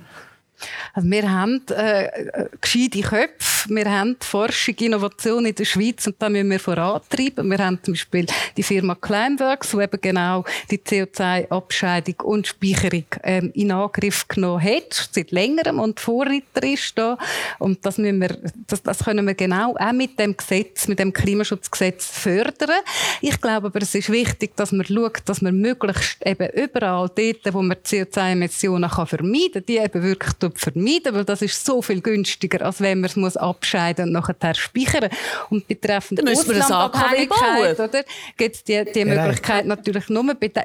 Also 0.93 1.09
wir 1.09 1.31
haben 1.31 1.61
äh, 1.69 2.47
gescheite 2.59 3.01
Köpfe, 3.01 3.69
wir 3.69 3.85
haben 3.85 4.17
Forschung, 4.19 4.75
Innovation 4.75 5.45
in 5.45 5.55
der 5.55 5.65
Schweiz 5.65 6.07
und 6.07 6.15
da 6.19 6.29
müssen 6.29 6.49
wir 6.49 6.59
vorantreiben. 6.59 7.49
Wir 7.49 7.57
haben 7.59 7.79
zum 7.83 7.93
Beispiel 7.93 8.25
die 8.57 8.63
Firma 8.63 8.95
Climeworks, 8.95 9.71
die 9.71 9.77
eben 9.77 10.01
genau 10.01 10.43
die 10.71 10.77
CO2-Abscheidung 10.77 12.15
und 12.23 12.47
Speicherung 12.47 13.05
ähm, 13.23 13.51
in 13.53 13.71
Angriff 13.71 14.27
genommen 14.27 14.63
hat, 14.63 15.09
seit 15.11 15.31
längerem 15.31 15.79
und 15.79 15.99
Vorreiter 15.99 16.63
ist 16.63 16.97
da. 16.97 17.17
Und 17.59 17.85
das, 17.85 17.97
müssen 17.97 18.21
wir, 18.21 18.37
das, 18.67 18.81
das 18.83 18.99
können 18.99 19.25
wir 19.27 19.33
genau 19.33 19.75
auch 19.77 19.91
mit 19.91 20.19
dem 20.19 20.35
Gesetz, 20.35 20.87
mit 20.87 20.99
dem 20.99 21.13
Klimaschutzgesetz 21.13 22.05
fördern. 22.05 22.81
Ich 23.21 23.39
glaube 23.39 23.67
aber, 23.67 23.81
es 23.81 23.95
ist 23.95 24.09
wichtig, 24.09 24.55
dass 24.55 24.71
man 24.71 24.85
schaut, 24.85 25.21
dass 25.25 25.41
man 25.41 25.57
möglichst 25.57 26.25
eben 26.25 26.49
überall 26.49 27.09
dort, 27.09 27.53
wo 27.53 27.61
man 27.61 27.77
CO2-Emissionen 27.77 28.89
vermeiden 28.89 29.53
kann, 29.53 29.65
die 29.67 29.77
eben 29.77 30.03
wirklich 30.03 30.33
vermeiden, 30.57 31.13
weil 31.13 31.25
das 31.25 31.41
ist 31.41 31.65
so 31.65 31.81
viel 31.81 32.01
günstiger, 32.01 32.65
als 32.65 32.81
wenn 32.81 33.01
man 33.01 33.23
es 33.25 33.37
abscheiden 33.37 34.05
und 34.05 34.11
nachher 34.13 34.55
speichern. 34.55 35.09
Und 35.49 35.67
betreffend 35.67 36.27
Auslandabhängigkeit, 36.27 37.79
oder, 37.79 38.03
gibt 38.37 38.55
es 38.55 38.63
die, 38.63 38.83
die 38.93 39.05
Möglichkeit 39.05 39.65
natürlich 39.65 40.09
nur 40.09 40.23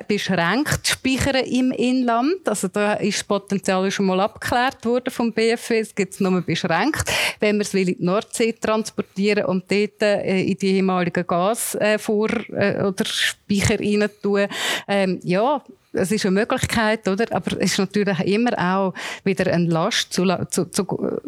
beschränkt 0.08 0.86
zu 0.86 0.92
speichern 0.92 1.44
im 1.44 1.72
Inland. 1.72 2.48
Also 2.48 2.68
da 2.68 2.94
ist 2.94 3.18
das 3.18 3.24
Potenzial 3.24 3.90
schon 3.90 4.06
mal 4.06 4.20
abgeklärt 4.20 4.84
worden 4.84 5.10
vom 5.10 5.32
BFW. 5.32 5.80
Es 5.80 5.94
gibt 5.94 6.14
es 6.14 6.20
nur 6.20 6.40
beschränkt. 6.42 7.10
Wenn 7.40 7.56
man 7.56 7.62
es 7.62 7.74
will 7.74 7.88
in 7.88 7.98
die 7.98 8.04
Nordsee 8.04 8.52
transportieren 8.52 9.44
und 9.46 9.70
dort 9.70 10.02
äh, 10.02 10.40
in 10.42 10.56
die 10.56 10.76
ehemaligen 10.76 11.26
Gas 11.26 11.74
äh, 11.76 11.98
vor 11.98 12.28
äh, 12.52 12.82
oder 12.82 13.04
Speicher 13.04 13.78
rein 13.78 14.08
tun, 14.22 14.46
ähm, 14.88 15.20
ja, 15.22 15.62
es 15.94 16.10
ist 16.10 16.26
eine 16.26 16.40
Möglichkeit, 16.40 17.06
oder? 17.08 17.24
Aber 17.30 17.52
es 17.60 17.72
ist 17.72 17.78
natürlich 17.78 18.18
immer 18.20 18.52
auch 18.58 18.94
wieder 19.24 19.52
eine 19.52 19.66
Last 19.66 20.12
zu, 20.12 20.24
zu, 20.50 20.66
zu, 20.66 21.20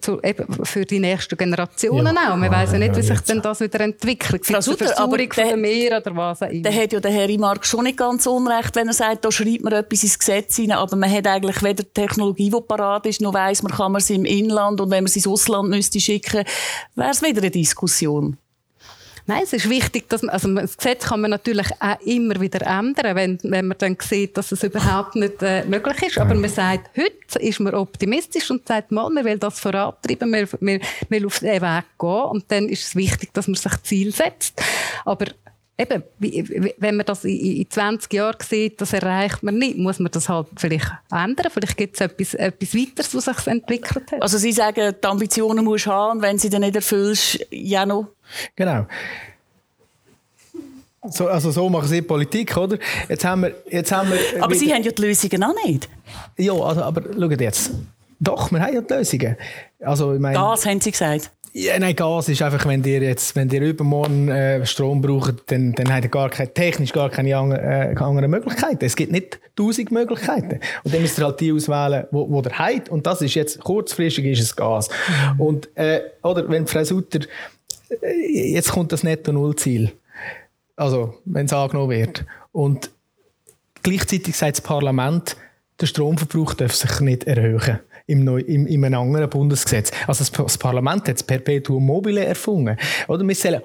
zu 0.00 0.20
eben 0.22 0.46
für 0.64 0.84
die 0.84 1.00
nächsten 1.00 1.36
Generationen 1.36 2.14
ja, 2.14 2.32
auch. 2.32 2.36
Man 2.36 2.50
weiß 2.50 2.72
ja 2.72 2.78
nicht, 2.78 2.96
wie 2.96 3.02
sich 3.02 3.20
denn 3.20 3.42
das 3.42 3.60
wieder 3.60 3.80
entwickelt. 3.80 4.46
Frau 4.46 4.60
Sutter, 4.60 4.98
aber 4.98 5.18
der, 5.18 5.56
Meer 5.56 5.98
oder 5.98 6.16
was 6.16 6.42
auch 6.42 6.48
immer. 6.48 6.62
Da 6.62 6.72
hat 6.72 6.92
ja 6.92 7.00
der 7.00 7.10
Herr 7.10 7.28
Imark 7.28 7.66
schon 7.66 7.84
nicht 7.84 7.98
ganz 7.98 8.26
unrecht, 8.26 8.74
wenn 8.76 8.88
er 8.88 8.94
sagt, 8.94 9.24
da 9.24 9.30
schreibt 9.30 9.62
man 9.62 9.72
etwas 9.72 10.02
ins 10.02 10.18
Gesetz 10.18 10.56
hinein, 10.56 10.78
aber 10.78 10.96
man 10.96 11.10
hat 11.10 11.26
eigentlich 11.26 11.62
weder 11.62 11.82
die 11.82 11.92
Technologie, 11.92 12.50
die 12.50 12.60
parat 12.60 13.06
ist, 13.06 13.20
noch 13.20 13.34
weiss 13.34 13.62
man, 13.62 13.72
kann 13.72 13.92
man 13.92 14.00
sie 14.00 14.14
im 14.14 14.24
Inland 14.24 14.80
und 14.80 14.90
wenn 14.90 15.04
man 15.04 15.08
sie 15.08 15.20
ins 15.20 15.26
Ausland 15.26 15.68
müsste 15.70 16.00
schicken, 16.00 16.44
wäre 16.94 17.10
es 17.10 17.22
wieder 17.22 17.40
eine 17.40 17.50
Diskussion. 17.50 18.36
Nein, 19.26 19.42
es 19.42 19.54
ist 19.54 19.70
wichtig, 19.70 20.06
dass 20.10 20.20
man, 20.20 20.34
also 20.34 20.52
das 20.54 20.76
Gesetz 20.76 21.06
kann 21.06 21.22
man 21.22 21.30
natürlich 21.30 21.68
auch 21.80 21.98
immer 22.00 22.38
wieder 22.40 22.60
ändern, 22.66 23.16
wenn, 23.16 23.38
wenn 23.42 23.66
man 23.68 23.78
dann 23.78 23.96
sieht, 23.98 24.36
dass 24.36 24.52
es 24.52 24.62
überhaupt 24.62 25.16
nicht 25.16 25.42
äh, 25.42 25.64
möglich 25.64 26.02
ist. 26.02 26.18
Aber 26.18 26.34
man 26.34 26.50
sagt, 26.50 26.90
heute 26.94 27.38
ist 27.38 27.58
man 27.58 27.74
optimistisch 27.74 28.50
und 28.50 28.68
sagt, 28.68 28.92
mal, 28.92 29.08
man 29.08 29.24
will 29.24 29.38
das 29.38 29.58
vorantreiben, 29.60 30.30
man, 30.30 30.46
man 30.60 30.80
will 31.08 31.24
auf 31.24 31.38
den 31.38 31.62
Weg 31.62 31.84
gehen 31.98 32.08
und 32.08 32.44
dann 32.48 32.68
ist 32.68 32.88
es 32.88 32.96
wichtig, 32.96 33.32
dass 33.32 33.48
man 33.48 33.54
sich 33.54 33.82
Ziel 33.82 34.12
setzt. 34.12 34.62
Aber 35.06 35.26
eben, 35.78 36.02
wenn 36.78 36.96
man 36.96 37.06
das 37.06 37.24
in 37.24 37.68
20 37.68 38.12
Jahren 38.12 38.36
sieht, 38.40 38.80
das 38.80 38.92
erreicht 38.92 39.42
man 39.42 39.58
nicht, 39.58 39.76
muss 39.76 39.98
man 39.98 40.10
das 40.10 40.28
halt 40.28 40.46
vielleicht 40.56 40.90
ändern. 41.10 41.50
Vielleicht 41.52 41.76
gibt 41.76 41.94
es 41.94 42.00
etwas, 42.00 42.34
etwas 42.34 42.74
weiteres, 42.74 43.14
was 43.14 43.24
sich 43.24 43.46
entwickelt 43.46 44.12
hat. 44.12 44.22
Also 44.22 44.38
Sie 44.38 44.52
sagen, 44.52 44.94
die 45.02 45.06
Ambitionen 45.06 45.64
musst 45.64 45.86
du 45.86 45.90
haben, 45.90 46.22
wenn 46.22 46.38
sie 46.38 46.50
dann 46.50 46.62
nicht 46.62 46.76
erfüllst, 46.76 47.46
ja 47.50 47.84
noch 47.84 48.08
Genau. 48.56 48.86
So, 51.10 51.28
also 51.28 51.50
so 51.50 51.68
machen 51.68 51.88
sie 51.88 52.00
Politik, 52.00 52.56
oder? 52.56 52.78
Jetzt 53.08 53.24
haben 53.24 53.42
wir, 53.42 53.54
jetzt 53.70 53.92
haben 53.92 54.10
wir 54.10 54.42
aber 54.42 54.54
Sie 54.54 54.72
haben 54.72 54.82
ja 54.82 54.90
die 54.90 55.02
Lösungen 55.02 55.44
auch 55.44 55.54
nicht. 55.66 55.88
Ja, 56.38 56.54
also, 56.54 56.82
aber 56.82 57.02
schaut 57.02 57.40
jetzt. 57.40 57.72
Doch, 58.18 58.50
wir 58.50 58.60
haben 58.60 58.74
ja 58.74 58.80
die 58.80 58.94
Lösungen. 58.94 59.36
Also, 59.80 60.14
ich 60.14 60.20
meine, 60.20 60.38
Gas 60.38 60.64
haben 60.64 60.80
Sie 60.80 60.90
gesagt. 60.90 61.30
Ja, 61.56 61.78
nein, 61.78 61.94
Gas 61.94 62.28
ist 62.28 62.42
einfach, 62.42 62.66
wenn 62.66 62.82
ihr 62.82 63.00
jetzt, 63.00 63.36
wenn 63.36 63.48
ihr 63.48 63.62
übermorgen 63.62 64.28
äh, 64.28 64.66
Strom 64.66 65.00
braucht, 65.00 65.52
dann, 65.52 65.72
dann 65.72 65.92
habt 65.92 66.04
ihr 66.04 66.10
gar 66.10 66.28
keine, 66.28 66.52
technisch 66.52 66.92
gar 66.92 67.10
keine 67.10 67.36
andere, 67.36 67.60
äh, 67.60 67.96
andere 67.96 68.26
Möglichkeiten. 68.26 68.84
Es 68.84 68.96
gibt 68.96 69.12
nicht 69.12 69.38
tausend 69.54 69.92
Möglichkeiten. 69.92 70.58
Und 70.82 70.92
dann 70.92 71.00
müsst 71.00 71.16
ihr 71.16 71.24
halt 71.24 71.38
die 71.38 71.52
auswählen, 71.52 72.08
wo, 72.10 72.28
wo 72.28 72.42
ihr 72.42 72.58
habt. 72.58 72.88
Und 72.88 73.06
das 73.06 73.22
ist 73.22 73.34
jetzt, 73.34 73.60
kurzfristig 73.60 74.24
ist 74.24 74.40
es 74.40 74.56
Gas. 74.56 74.88
Und, 75.38 75.68
äh, 75.76 76.00
oder 76.24 76.48
wenn 76.48 76.66
Frau 76.66 76.82
Sutter 76.82 77.20
jetzt 78.28 78.72
kommt 78.72 78.90
das 78.90 79.04
Netto-Null-Ziel. 79.04 79.92
Also, 80.74 81.14
wenn 81.24 81.46
es 81.46 81.52
angenommen 81.52 81.90
wird. 81.90 82.24
Und 82.50 82.90
gleichzeitig 83.84 84.36
sagt 84.36 84.56
das 84.56 84.60
Parlament, 84.60 85.36
der 85.80 85.86
Stromverbrauch 85.86 86.54
darf 86.54 86.74
sich 86.74 86.98
nicht 86.98 87.24
erhöhen 87.24 87.78
im, 88.06 88.24
neu, 88.24 88.40
im, 88.40 88.66
in 88.66 88.84
einem 88.84 89.00
anderen 89.00 89.30
Bundesgesetz. 89.30 89.90
Also 90.06 90.24
das, 90.24 90.30
das 90.30 90.58
Parlament 90.58 91.08
hat 91.08 91.14
das 91.14 91.22
Perpetuum 91.22 91.86
mobile 91.86 92.22
erfunden. 92.24 92.76
Oder 93.08 93.26
wir 93.26 93.34
zählen, 93.34 93.62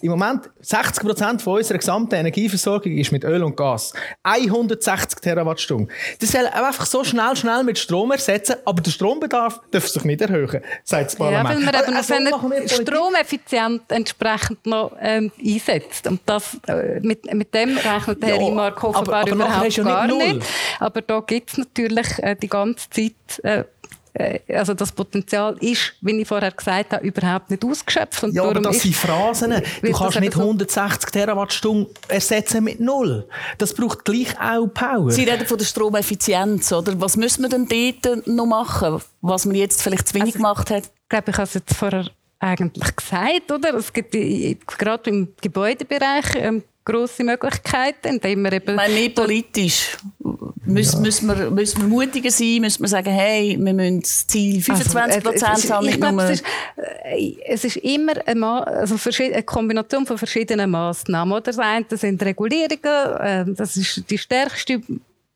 im 0.00 0.10
Moment 0.10 0.48
60 0.60 1.04
Prozent 1.04 1.42
von 1.42 1.58
unserer 1.58 1.78
gesamten 1.78 2.14
Energieversorgung 2.14 2.96
ist 2.96 3.12
mit 3.12 3.24
Öl 3.24 3.42
und 3.42 3.56
Gas. 3.56 3.92
160 4.22 5.20
Terawattstunden. 5.20 5.90
Das 6.20 6.32
soll 6.32 6.46
einfach 6.46 6.86
so 6.86 7.04
schnell, 7.04 7.36
schnell 7.36 7.64
mit 7.64 7.78
Strom 7.78 8.12
ersetzen, 8.12 8.56
aber 8.64 8.80
der 8.80 8.90
Strombedarf 8.90 9.60
darf 9.70 9.86
sich 9.86 10.04
nicht 10.04 10.22
erhöhen, 10.22 10.62
sagt 10.84 11.06
das 11.06 11.16
Parlament. 11.16 11.60
Ja, 11.60 11.66
weil 11.66 11.72
man 11.72 11.84
eben 11.84 11.96
also, 11.96 12.14
wenn 12.14 12.68
stromeffizient 12.68 13.82
entsprechend 13.92 14.64
noch 14.64 14.92
ähm, 15.00 15.30
einsetzt. 15.44 16.06
Und 16.06 16.20
das, 16.24 16.56
äh, 16.66 17.00
mit, 17.00 17.32
mit 17.34 17.52
dem 17.52 17.76
rechnet 17.76 18.22
der 18.22 18.30
ja, 18.30 18.36
Herr 18.36 18.48
Imark 18.48 18.82
offenbar 18.84 19.20
aber, 19.22 19.32
aber 19.32 19.44
überhaupt 19.44 19.76
gar 19.76 20.06
nicht, 20.06 20.34
nicht. 20.34 20.46
Aber 20.80 21.02
da 21.02 21.20
gibt 21.20 21.50
es 21.50 21.58
natürlich 21.58 22.18
äh, 22.20 22.36
die 22.40 22.48
ganze 22.48 22.88
Zeit 22.88 23.12
äh, 23.42 23.64
also 24.48 24.74
das 24.74 24.92
Potenzial 24.92 25.56
ist, 25.60 25.94
wie 26.02 26.20
ich 26.20 26.28
vorher 26.28 26.50
gesagt 26.50 26.92
habe, 26.92 27.06
überhaupt 27.06 27.50
nicht 27.50 27.64
ausgeschöpft. 27.64 28.24
Und 28.24 28.34
ja, 28.34 28.44
aber 28.44 28.60
das 28.60 28.82
sind 28.82 28.94
Phrasen. 28.94 29.54
Du 29.80 29.92
kannst 29.92 30.20
nicht 30.20 30.36
160 30.36 31.10
Terawattstunden 31.10 31.94
ersetzen 32.08 32.64
mit 32.64 32.78
null. 32.78 33.26
Das 33.58 33.72
braucht 33.72 34.04
gleich 34.04 34.38
auch 34.38 34.66
Power. 34.66 35.10
Sie 35.10 35.24
reden 35.24 35.46
von 35.46 35.56
der 35.56 35.64
Stromeffizienz, 35.64 36.72
oder? 36.72 37.00
Was 37.00 37.16
müssen 37.16 37.42
wir 37.42 37.48
denn 37.48 37.66
dort 37.66 38.26
noch 38.26 38.46
machen, 38.46 39.00
was 39.22 39.46
man 39.46 39.54
jetzt 39.54 39.82
vielleicht 39.82 40.08
zu 40.08 40.14
wenig 40.14 40.34
also, 40.34 40.38
gemacht 40.38 40.70
hat? 40.70 40.84
Ich 40.84 41.08
glaube, 41.08 41.30
ich 41.30 41.36
habe 41.36 41.44
es 41.44 41.54
jetzt 41.54 41.74
vorher 41.74 42.06
eigentlich 42.38 42.96
gesagt, 42.96 43.50
oder? 43.50 43.74
Es 43.74 43.92
gibt 43.92 44.12
gerade 44.12 45.10
im 45.10 45.28
Gebäudebereich 45.40 46.34
ähm, 46.34 46.62
grosse 46.84 47.24
Möglichkeiten, 47.24 48.08
indem 48.08 48.42
wir 48.42 48.52
eben... 48.52 48.74
Meine, 48.74 48.94
mehr 48.94 49.10
politisch. 49.10 49.96
Müssen, 50.64 50.96
ja. 50.96 51.00
müssen, 51.02 51.26
wir, 51.26 51.50
müssen 51.50 51.80
wir 51.82 51.88
mutiger 51.88 52.30
sein? 52.30 52.58
Müssen 52.60 52.82
wir 52.82 52.88
sagen, 52.88 53.10
hey, 53.10 53.56
wir 53.58 53.72
müssen 53.72 54.00
das 54.00 54.26
Ziel 54.28 54.62
25 54.62 55.24
Prozent 55.24 55.50
also, 55.50 55.74
haben? 55.74 55.88
Ich 55.88 56.00
glaube, 56.00 56.22
es, 56.22 56.30
ist, 56.30 56.44
äh, 56.76 57.34
es 57.46 57.64
ist 57.64 57.76
immer 57.78 58.12
eine, 58.26 58.66
also 58.66 58.96
eine 59.18 59.42
Kombination 59.42 60.06
von 60.06 60.18
verschiedenen 60.18 60.70
Massnahmen. 60.70 61.32
Oder? 61.32 61.42
Das 61.42 61.58
eine 61.58 61.84
sind 61.90 62.22
Regulierungen, 62.22 63.16
äh, 63.20 63.44
das 63.48 63.76
ist 63.76 64.04
die 64.08 64.18
stärkste 64.18 64.80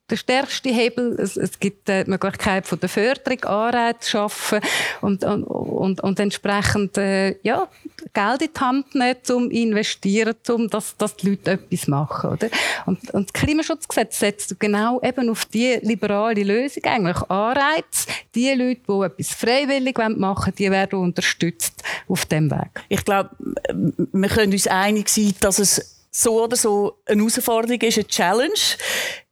der 0.08 0.16
stärkste 0.16 0.70
Hebel. 0.70 1.16
Es, 1.18 1.36
es 1.36 1.58
gibt 1.58 1.88
äh, 1.88 2.04
die 2.04 2.10
Möglichkeit 2.10 2.66
von 2.66 2.78
der 2.78 2.88
Förderung, 2.88 3.42
Anreize 3.44 4.00
zu 4.00 4.10
schaffen 4.10 4.60
und, 5.00 5.24
und, 5.24 5.44
und, 5.44 6.00
und 6.00 6.20
entsprechend 6.20 6.96
äh, 6.96 7.36
ja, 7.42 7.68
Geld 8.12 8.42
in 8.42 8.48
die 8.54 8.60
Hand 8.60 8.94
nehmen, 8.94 9.16
um 9.30 9.50
investieren, 9.50 10.34
um 10.48 10.68
dass, 10.68 10.96
dass 10.96 11.16
die 11.16 11.30
Leute 11.30 11.52
etwas 11.52 11.88
machen. 11.88 12.30
Oder? 12.30 12.48
Und, 12.86 13.12
und 13.14 13.28
das 13.28 13.32
Klimaschutzgesetz 13.32 14.18
setzt 14.20 14.60
genau 14.60 15.00
eben 15.02 15.28
auf 15.28 15.44
die 15.46 15.78
liberale 15.82 16.44
Lösung 16.44 16.84
eigentlich 16.84 17.18
Anreize. 17.28 18.06
Die 18.34 18.50
Leute, 18.50 18.80
die 18.88 19.04
etwas 19.04 19.34
freiwillig 19.34 19.98
machen 19.98 20.20
wollen, 20.20 20.54
die 20.56 20.70
werden 20.70 21.00
unterstützt 21.00 21.82
auf 22.08 22.26
dem 22.26 22.50
Weg. 22.50 22.84
Ich 22.88 23.04
glaube, 23.04 23.30
wir 23.74 24.28
können 24.28 24.52
uns 24.52 24.68
einig 24.68 25.08
sein, 25.08 25.34
dass 25.40 25.58
es 25.58 25.96
so 26.10 26.44
oder 26.44 26.56
so 26.56 26.98
eine 27.06 27.20
Herausforderung 27.20 27.80
ist, 27.80 27.98
eine 27.98 28.06
Challenge. 28.06 28.54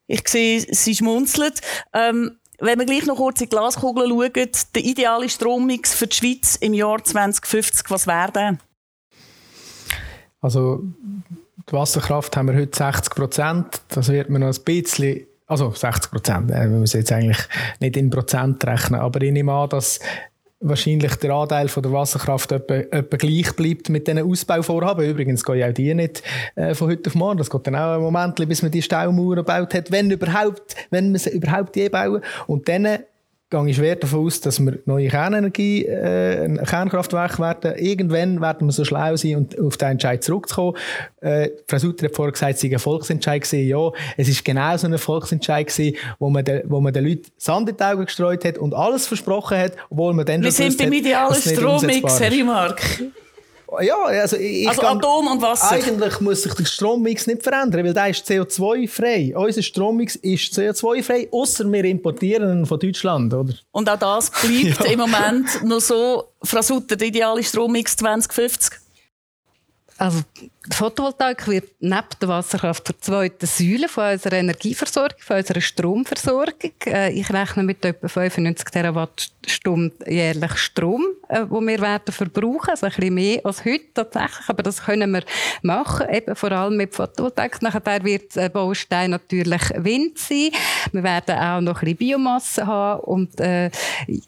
Ich 0.07 0.29
sehe, 0.29 0.61
sie 0.61 0.95
schmunzelt. 0.95 1.61
Ähm, 1.93 2.39
wenn 2.59 2.79
wir 2.79 2.87
gleich 2.87 3.07
noch 3.07 3.17
kurz 3.17 3.41
in 3.41 3.49
die 3.49 3.51
Glaskugel 3.51 4.09
schauen, 4.09 4.51
der 4.75 4.85
ideale 4.85 5.29
Strommix 5.29 5.95
für 5.95 6.07
die 6.07 6.17
Schweiz 6.17 6.57
im 6.57 6.75
Jahr 6.75 7.03
2050, 7.03 7.91
was 7.91 8.07
wäre 8.07 8.33
der? 8.33 8.59
Also, 10.41 10.83
die 11.69 11.73
Wasserkraft 11.73 12.37
haben 12.37 12.49
wir 12.49 12.55
heute 12.55 12.77
60 12.77 13.15
Prozent. 13.15 13.83
Das 13.89 14.09
wird 14.09 14.31
man 14.31 14.43
noch 14.43 14.55
ein 14.55 14.65
bisschen 14.65 15.27
also 15.47 15.71
60 15.71 16.11
Prozent, 16.11 16.51
äh, 16.51 16.63
wir 16.63 16.79
müssen 16.79 16.99
jetzt 16.99 17.13
eigentlich 17.13 17.39
nicht 17.81 17.97
in 17.97 18.11
Prozent 18.11 18.65
rechnen, 18.65 19.01
aber 19.01 19.21
ich 19.23 19.33
nehme 19.33 19.53
an, 19.53 19.69
dass 19.69 20.01
wahrscheinlich 20.65 21.15
der 21.17 21.31
Anteil 21.33 21.69
von 21.69 21.83
der 21.83 21.93
Wasserkraft 21.93 22.51
etwa, 22.53 22.75
etwa 22.75 23.17
gleich 23.17 23.53
bleibt 23.55 23.89
mit 23.91 24.07
diesen 24.07 24.23
Ausbauvorhaben. 24.23 25.09
Übrigens 25.09 25.45
gehen 25.45 25.59
ja 25.59 25.69
auch 25.69 25.73
die 25.73 25.95
nicht 25.95 26.23
äh, 26.55 26.75
von 26.75 26.89
heute 26.89 27.11
auf 27.11 27.15
morgen. 27.15 27.39
Das 27.39 27.51
geht 27.51 27.67
dann 27.67 27.77
auch 27.77 27.97
ein 27.97 28.01
Moment, 28.01 28.37
bis 28.49 28.63
man 28.63 28.71
die 28.71 28.83
Staumauern 28.83 29.37
gebaut 29.37 29.75
hat, 29.75 29.93
wenn 29.93 30.11
überhaupt, 30.11 30.75
wenn 30.91 31.13
man 31.13 31.19
sie 31.19 31.31
überhaupt 31.31 31.77
je 31.77 31.89
bauen. 31.89 32.23
Und 32.47 32.69
dann 32.69 32.99
gehe 33.51 33.69
ich 33.69 33.77
schwer 33.77 33.97
davon 33.97 34.27
aus, 34.27 34.41
dass 34.41 34.59
wir 34.59 34.79
neue 34.85 35.09
Kernenergie, 35.09 35.85
äh, 35.85 36.57
Kernkraftwerke 36.65 37.39
werden. 37.39 37.75
Irgendwann 37.77 38.41
werden 38.41 38.67
wir 38.67 38.73
so 38.73 38.85
schlau 38.85 39.17
sein, 39.17 39.37
und 39.37 39.59
auf 39.61 39.77
den 39.77 39.93
Entscheid 39.93 40.25
zurückzukommen. 40.25 40.77
Äh, 41.21 41.51
Frau 41.69 41.79
Sutter 41.79 42.07
hat 42.07 42.17
vorher 42.17 42.33
gesagt, 42.33 42.55
es 42.55 42.61
sei 42.61 42.71
ein 42.71 42.79
Volksentscheid 42.79 43.43
gewesen. 43.43 43.69
Ja, 43.69 43.91
es 44.17 44.29
ist 44.29 44.45
genau 44.45 44.77
so 44.77 44.87
ein 44.87 44.99
Volksentscheid 44.99 45.67
gewesen, 45.67 45.97
wo 46.19 46.31
man, 46.31 46.45
de, 46.45 46.65
wo 46.67 46.81
man 46.81 46.93
den 46.93 47.07
Leuten 47.07 47.31
Sand 47.37 47.69
in 47.69 47.77
die 47.77 47.83
Augen 47.83 48.05
gestreut 48.05 48.45
hat 48.45 48.59
und 48.59 48.75
alles 48.75 49.07
versprochen 49.07 49.59
hat, 49.59 49.73
obwohl 49.91 50.15
man 50.15 50.27
dann 50.27 50.43
Wir 50.43 50.53
sind 50.53 50.77
beim 50.79 50.93
idealen 50.93 51.35
Strommix, 51.35 52.21
Herr 52.21 52.45
Mark. 52.45 52.83
Ja, 53.81 54.05
also, 54.05 54.37
ich 54.37 54.69
also 54.69 54.83
Atom 54.83 55.27
und 55.29 55.43
Wasser. 55.43 55.71
Eigentlich 55.73 56.21
muss 56.21 56.43
sich 56.43 56.55
der 56.55 56.65
Strommix 56.65 57.27
nicht 57.27 57.43
verändern, 57.43 57.85
weil 57.85 57.95
der 57.95 58.09
ist 58.09 58.29
CO2-frei. 58.29 59.35
Unser 59.37 59.63
Strommix 59.63 60.17
ist 60.17 60.59
CO2-frei, 60.59 61.29
außer 61.31 61.71
wir 61.71 61.85
importieren 61.85 62.61
ihn 62.61 62.67
von 62.67 62.79
Deutschland, 62.79 63.33
oder? 63.33 63.55
Und 63.73 63.89
auch 63.89 63.99
das 63.99 64.31
bleibt 64.31 64.81
ja. 64.85 64.93
im 64.93 64.99
Moment 64.99 65.65
noch 65.65 65.81
so, 65.81 66.29
Frau 66.43 66.63
Sutter, 66.63 66.97
der 66.97 67.09
ideale 67.09 67.43
Strommix 67.43 67.97
2050? 67.97 68.79
Also 69.99 70.21
die 70.67 70.77
Photovoltaik 70.77 71.47
wird 71.47 71.71
neben 71.81 72.07
der 72.21 72.29
Wasserkraft 72.29 72.87
zur 72.87 72.99
zweiten 72.99 73.47
Säule 73.47 73.87
von 73.87 74.13
unserer 74.13 74.37
Energieversorgung, 74.37 75.19
von 75.21 75.37
unserer 75.37 75.61
Stromversorgung. 75.61 76.73
Äh, 76.87 77.13
ich 77.13 77.31
rechne 77.31 77.63
mit 77.63 77.85
etwa 77.85 78.09
95 78.09 78.71
Terawattstunden 78.71 79.93
jährlich 80.07 80.57
Strom, 80.57 81.05
äh, 81.29 81.45
wo 81.49 81.61
wir 81.61 81.81
werden 81.81 82.13
verbrauchen, 82.13 82.71
also 82.71 82.87
ein 82.87 82.93
bisschen 82.93 83.15
mehr 83.15 83.41
als 83.45 83.65
heute 83.65 83.93
tatsächlich, 83.93 84.49
aber 84.49 84.63
das 84.63 84.83
können 84.83 85.13
wir 85.13 85.25
machen, 85.61 86.09
eben 86.11 86.35
vor 86.35 86.53
allem 86.53 86.79
mit 86.79 86.95
Photovoltaik. 86.95 87.61
Nachher 87.61 88.03
wird 88.03 88.53
Baustein 88.53 89.11
natürlich 89.11 89.63
Wind 89.77 90.19
sein. 90.19 90.51
Wir 90.93 91.03
werden 91.03 91.37
auch 91.37 91.61
noch 91.61 91.83
ein 91.83 91.85
bisschen 91.85 91.97
Biomasse 91.99 92.67
haben 92.67 93.01
und 93.01 93.39
äh, 93.39 93.71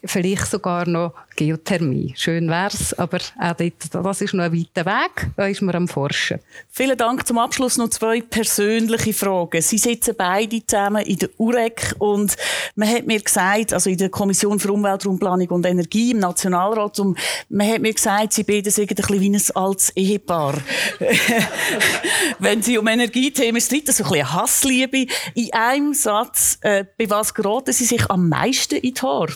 vielleicht 0.04 0.46
sogar 0.46 0.86
noch 0.86 1.14
Geothermie. 1.36 2.14
Schön 2.16 2.48
wär's, 2.48 2.92
aber 2.94 3.18
auch 3.38 3.54
dort, 3.54 3.94
das 3.94 4.20
ist 4.20 4.34
noch 4.34 4.44
ein 4.44 4.52
weiter 4.52 4.86
Weg. 4.86 5.28
Da 5.36 5.46
ist 5.46 5.62
man 5.62 5.74
am 5.74 5.88
Forschen. 5.88 6.25
Vielen 6.70 6.96
Dank. 6.96 7.26
Zum 7.26 7.38
Abschluss 7.38 7.76
noch 7.76 7.88
zwei 7.90 8.20
persönliche 8.20 9.12
Fragen. 9.12 9.60
Sie 9.62 9.78
sitzen 9.78 10.14
beide 10.16 10.64
zusammen 10.66 11.04
in 11.04 11.18
der 11.18 11.28
UREC 11.38 11.94
und 11.98 12.36
man 12.74 12.88
hat 12.88 13.06
mir 13.06 13.20
gesagt, 13.20 13.72
also 13.72 13.90
in 13.90 13.98
der 13.98 14.10
Kommission 14.10 14.58
für 14.58 14.72
Umwelt, 14.72 15.06
Raumplanung 15.06 15.48
und 15.48 15.66
Energie 15.66 16.10
im 16.10 16.18
Nationalrat, 16.18 16.98
und 17.00 17.18
man 17.48 17.68
hat 17.68 17.80
mir 17.80 17.92
gesagt, 17.92 18.32
Sie 18.32 18.44
beide 18.44 18.70
sind 18.70 18.90
ein 18.90 18.96
bisschen 18.96 19.20
wie 19.20 19.30
ein 19.30 19.42
altes 19.54 19.90
Ehepaar. 19.96 20.54
Wenn 22.38 22.62
Sie 22.62 22.78
um 22.78 22.86
Energiethemen 22.86 23.60
streiten, 23.60 23.92
so 23.92 24.04
ein 24.04 24.10
bisschen 24.10 24.32
Hassliebe. 24.32 25.06
In 25.34 25.52
einem 25.52 25.94
Satz, 25.94 26.58
äh, 26.60 26.84
bei 26.98 27.08
was 27.10 27.34
geraten 27.34 27.72
Sie 27.72 27.84
sich 27.84 28.10
am 28.10 28.28
meisten 28.28 28.76
in 28.76 28.94
die 28.94 29.00
Haare? 29.00 29.32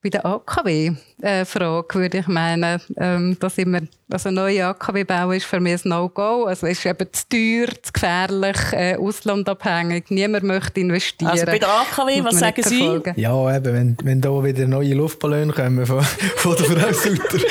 Bei 0.00 0.10
der 0.10 0.24
AKW-Frage 0.24 1.98
würde 1.98 2.18
ich 2.18 2.28
meinen, 2.28 2.80
ähm, 2.96 3.36
dass 3.40 3.58
immer, 3.58 3.80
also 4.10 4.30
neue 4.30 4.66
AKW 4.66 5.02
bauen 5.02 5.36
ist 5.36 5.46
für 5.46 5.58
mich 5.58 5.84
ein 5.84 5.88
No-Go. 5.88 6.44
Also 6.44 6.68
es 6.68 6.78
ist 6.78 6.86
eben 6.86 7.08
zu 7.12 7.28
teuer, 7.28 7.68
zu 7.82 7.92
gefährlich, 7.92 8.56
äh, 8.72 8.96
auslandabhängig. 8.96 10.04
Niemand 10.10 10.44
möchte 10.44 10.80
investieren. 10.80 11.32
Also 11.32 11.46
bei 11.46 11.58
der 11.58 11.68
AKW, 11.68 12.22
was 12.22 12.38
sagen 12.38 12.62
Sie? 12.62 13.00
Ja, 13.16 13.56
eben, 13.56 13.74
wenn, 13.74 13.96
wenn 14.02 14.20
da 14.20 14.44
wieder 14.44 14.66
neue 14.68 14.94
Luftballone 14.94 15.52
kommen 15.52 15.84
von, 15.84 16.02
von 16.02 16.56
der 16.56 16.64
Frau 16.64 16.92
Sutter. 16.92 17.38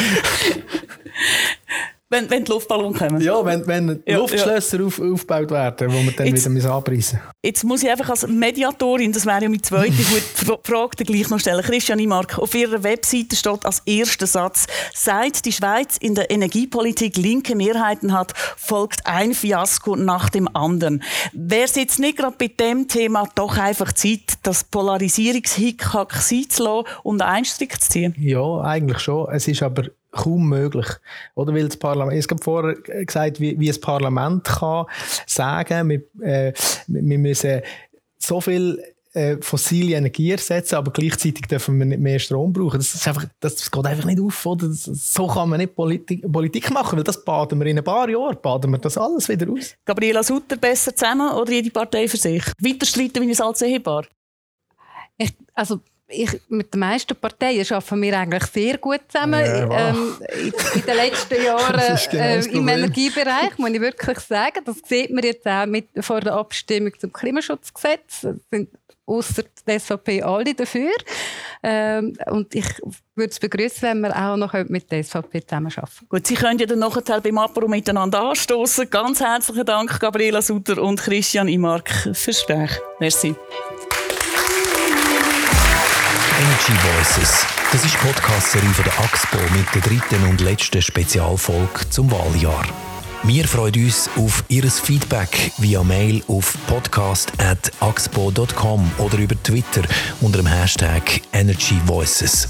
Wenn, 2.10 2.30
wenn 2.30 2.46
die 2.46 2.52
Luftballons 2.52 2.98
kommen. 2.98 3.20
Ja, 3.20 3.44
wenn, 3.44 3.68
wenn 3.68 4.02
ja, 4.06 4.18
Luftschlösser 4.18 4.80
ja. 4.80 4.86
Auf, 4.86 4.98
aufgebaut 5.02 5.52
werden, 5.52 5.92
wo 5.92 6.02
man 6.02 6.16
dann 6.16 6.28
jetzt, 6.28 6.50
wieder 6.50 6.72
abreißen 6.72 7.20
Jetzt 7.44 7.66
muss 7.66 7.84
ich 7.84 7.90
einfach 7.90 8.10
als 8.10 8.26
Mediatorin, 8.26 9.12
das 9.12 9.26
wäre 9.26 9.44
ja 9.44 9.50
meine 9.50 9.62
zweite 9.62 9.92
gute 10.46 10.60
Frage, 10.64 11.04
gleich 11.04 11.30
noch 11.30 11.40
stellen. 11.40 11.62
Christian 11.62 12.00
Imark, 12.00 12.40
auf 12.40 12.56
Ihrer 12.56 12.82
Webseite 12.84 13.36
steht 13.36 13.66
als 13.66 13.82
erster 13.86 14.26
Satz, 14.26 14.68
seit 14.94 15.44
die 15.44 15.52
Schweiz 15.52 15.98
in 15.98 16.16
der 16.16 16.32
Energiepolitik 16.32 17.18
linke 17.18 17.58
Mehrheiten 17.58 18.14
hat, 18.14 18.34
folgt 18.56 19.06
ein 19.06 19.34
Fiasko 19.34 19.98
nach 19.98 20.30
dem 20.30 20.48
anderen. 20.56 21.04
Wäre 21.34 21.66
es 21.66 21.76
jetzt 21.76 22.00
nicht 22.00 22.20
gerade 22.20 22.38
bei 22.38 22.48
dem 22.48 22.88
Thema 22.88 23.28
doch 23.36 23.58
einfach 23.58 23.92
Zeit, 23.92 24.38
das 24.44 24.64
Polarisierungshickhack 24.64 26.14
sein 26.14 26.46
zu 26.48 26.64
lassen 26.64 26.88
und 27.04 27.22
einen 27.22 27.32
Einstrick 27.38 27.82
zu 27.82 27.90
ziehen? 27.90 28.16
Ja, 28.18 28.62
eigentlich 28.62 29.00
schon. 29.00 29.28
Es 29.30 29.46
ist 29.50 29.62
aber 29.62 29.84
kaum 30.18 30.50
möglich. 30.50 30.88
Oder 31.36 31.54
weil 31.54 31.68
das 31.68 31.78
Parlament, 31.78 32.18
ich 32.18 32.30
habe 32.30 32.44
vorher 32.44 32.76
gesagt, 32.76 33.40
wie, 33.40 33.60
wie 33.60 33.68
das 33.68 33.80
Parlament 33.80 34.44
kann 34.44 34.86
sagen, 35.26 35.90
wir, 35.90 36.28
äh, 36.28 36.54
wir 36.88 37.18
müssen 37.18 37.62
so 38.20 38.42
viel 38.42 38.84
äh, 39.18 39.38
fossile 39.42 39.96
Energie 39.96 40.32
ersetzen, 40.32 40.76
aber 40.76 40.92
gleichzeitig 40.92 41.48
dürfen 41.48 41.80
wir 41.80 41.86
nicht 41.86 42.00
mehr 42.00 42.20
Strom 42.20 42.54
brauchen. 42.54 42.78
Das, 42.78 42.94
ist 42.94 43.08
einfach, 43.08 43.26
das 43.40 43.72
geht 43.72 43.86
einfach 43.86 44.06
nicht 44.06 44.22
auf. 44.22 44.46
Oder? 44.46 44.68
so 44.70 45.28
kann 45.28 45.50
man 45.50 45.60
nicht 45.60 45.76
Politik, 45.76 46.32
Politik 46.32 46.70
machen, 46.72 46.98
weil 46.98 47.04
das 47.04 47.24
baden 47.24 47.60
wir 47.60 47.66
in 47.66 47.80
ein 47.80 47.84
paar 47.84 48.08
Jahren, 48.10 48.38
baden 48.42 48.72
wir 48.72 48.78
das 48.78 48.98
alles 48.98 49.28
wieder 49.28 49.52
aus. 49.52 49.76
Gabriela 49.86 50.22
Sutter 50.22 50.58
besser 50.58 50.96
zusammen 50.96 51.32
oder 51.32 51.52
jede 51.52 51.72
Partei 51.72 52.08
für 52.08 52.18
sich? 52.18 52.44
Weiter 52.60 52.86
streiten 52.86 53.28
wie 53.28 53.42
ein? 53.42 54.08
Ich, 55.18 55.34
also 55.56 55.80
ich, 56.10 56.42
mit 56.48 56.74
den 56.74 56.80
meisten 56.80 57.16
Parteien 57.16 57.66
arbeiten 57.70 58.02
wir 58.02 58.18
eigentlich 58.18 58.44
sehr 58.46 58.78
gut 58.78 59.02
zusammen. 59.08 59.46
Ja, 59.46 59.90
ähm, 59.90 60.18
in, 60.40 60.54
in, 60.76 60.86
den 60.86 60.96
letzten 60.96 61.44
Jahren 61.44 62.00
genau 62.10 62.24
äh, 62.24 62.46
im 62.46 62.68
Energiebereich, 62.68 63.58
muss 63.58 63.70
ich 63.72 63.82
wirklich 63.82 64.20
sagen. 64.20 64.62
Das 64.66 64.78
sieht 64.86 65.12
man 65.12 65.24
jetzt 65.24 65.46
auch 65.46 65.66
mit, 65.66 65.88
vor 66.00 66.22
der 66.22 66.34
Abstimmung 66.34 66.94
zum 67.00 67.12
Klimaschutzgesetz. 67.12 68.28
sind 68.50 68.70
außer 69.06 69.44
der 69.66 69.80
SVP 69.80 70.22
alle 70.22 70.54
dafür. 70.54 70.92
Ähm, 71.64 72.14
und 72.28 72.54
ich 72.54 72.66
würde 73.16 73.32
es 73.32 73.40
begrüßen, 73.40 73.82
wenn 73.84 74.02
wir 74.02 74.16
auch 74.16 74.38
noch 74.38 74.54
mit 74.68 74.92
der 74.92 75.04
SVP 75.04 75.42
zusammenarbeiten. 75.46 76.08
Gut, 76.10 76.28
Sie 76.28 76.36
können 76.36 76.60
ja 76.60 76.66
dann 76.66 76.80
nachher 76.80 77.22
beim 77.22 77.38
Apero 77.38 77.68
miteinander 77.68 78.22
anstoßen. 78.30 78.90
Ganz 78.90 79.20
herzlichen 79.22 79.66
Dank, 79.66 80.00
Gabriela 80.00 80.42
Sutter 80.42 80.82
und 80.82 81.00
Christian 81.00 81.48
Imark, 81.48 81.90
fürs 81.90 82.26
Gespräch. 82.26 82.72
Merci. 83.00 83.36
Energy 86.40 86.74
Voices. 86.96 87.46
Das 87.72 87.84
ist 87.84 87.96
die 87.96 87.98
Podcast-Serie 87.98 88.70
von 88.70 88.86
der 88.86 89.00
AXPO 89.00 89.40
mit 89.56 89.66
der 89.74 89.82
dritten 89.82 90.24
und 90.30 90.40
letzten 90.40 90.84
Spezialfolge 90.84 91.90
zum 91.90 92.12
Wahljahr. 92.12 92.64
Wir 93.24 93.48
freuen 93.48 93.86
uns 93.86 94.08
auf 94.16 94.44
Ihr 94.48 94.70
Feedback 94.70 95.52
via 95.58 95.84
Mail 95.84 96.24
auf 96.28 96.56
podcast.axpo.com 96.68 98.92
oder 99.00 99.18
über 99.18 99.34
Twitter 99.42 99.82
unter 100.22 100.38
dem 100.38 100.46
Hashtag 100.46 101.22
Energy 101.34 101.82
Voices. 101.88 102.50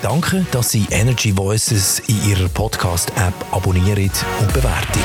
Danke, 0.00 0.46
dass 0.52 0.70
Sie 0.70 0.86
Energy 0.90 1.36
Voices 1.36 2.02
in 2.06 2.30
Ihrer 2.30 2.48
Podcast-App 2.48 3.34
abonnieren 3.50 4.12
und 4.38 4.52
bewerten. 4.52 5.00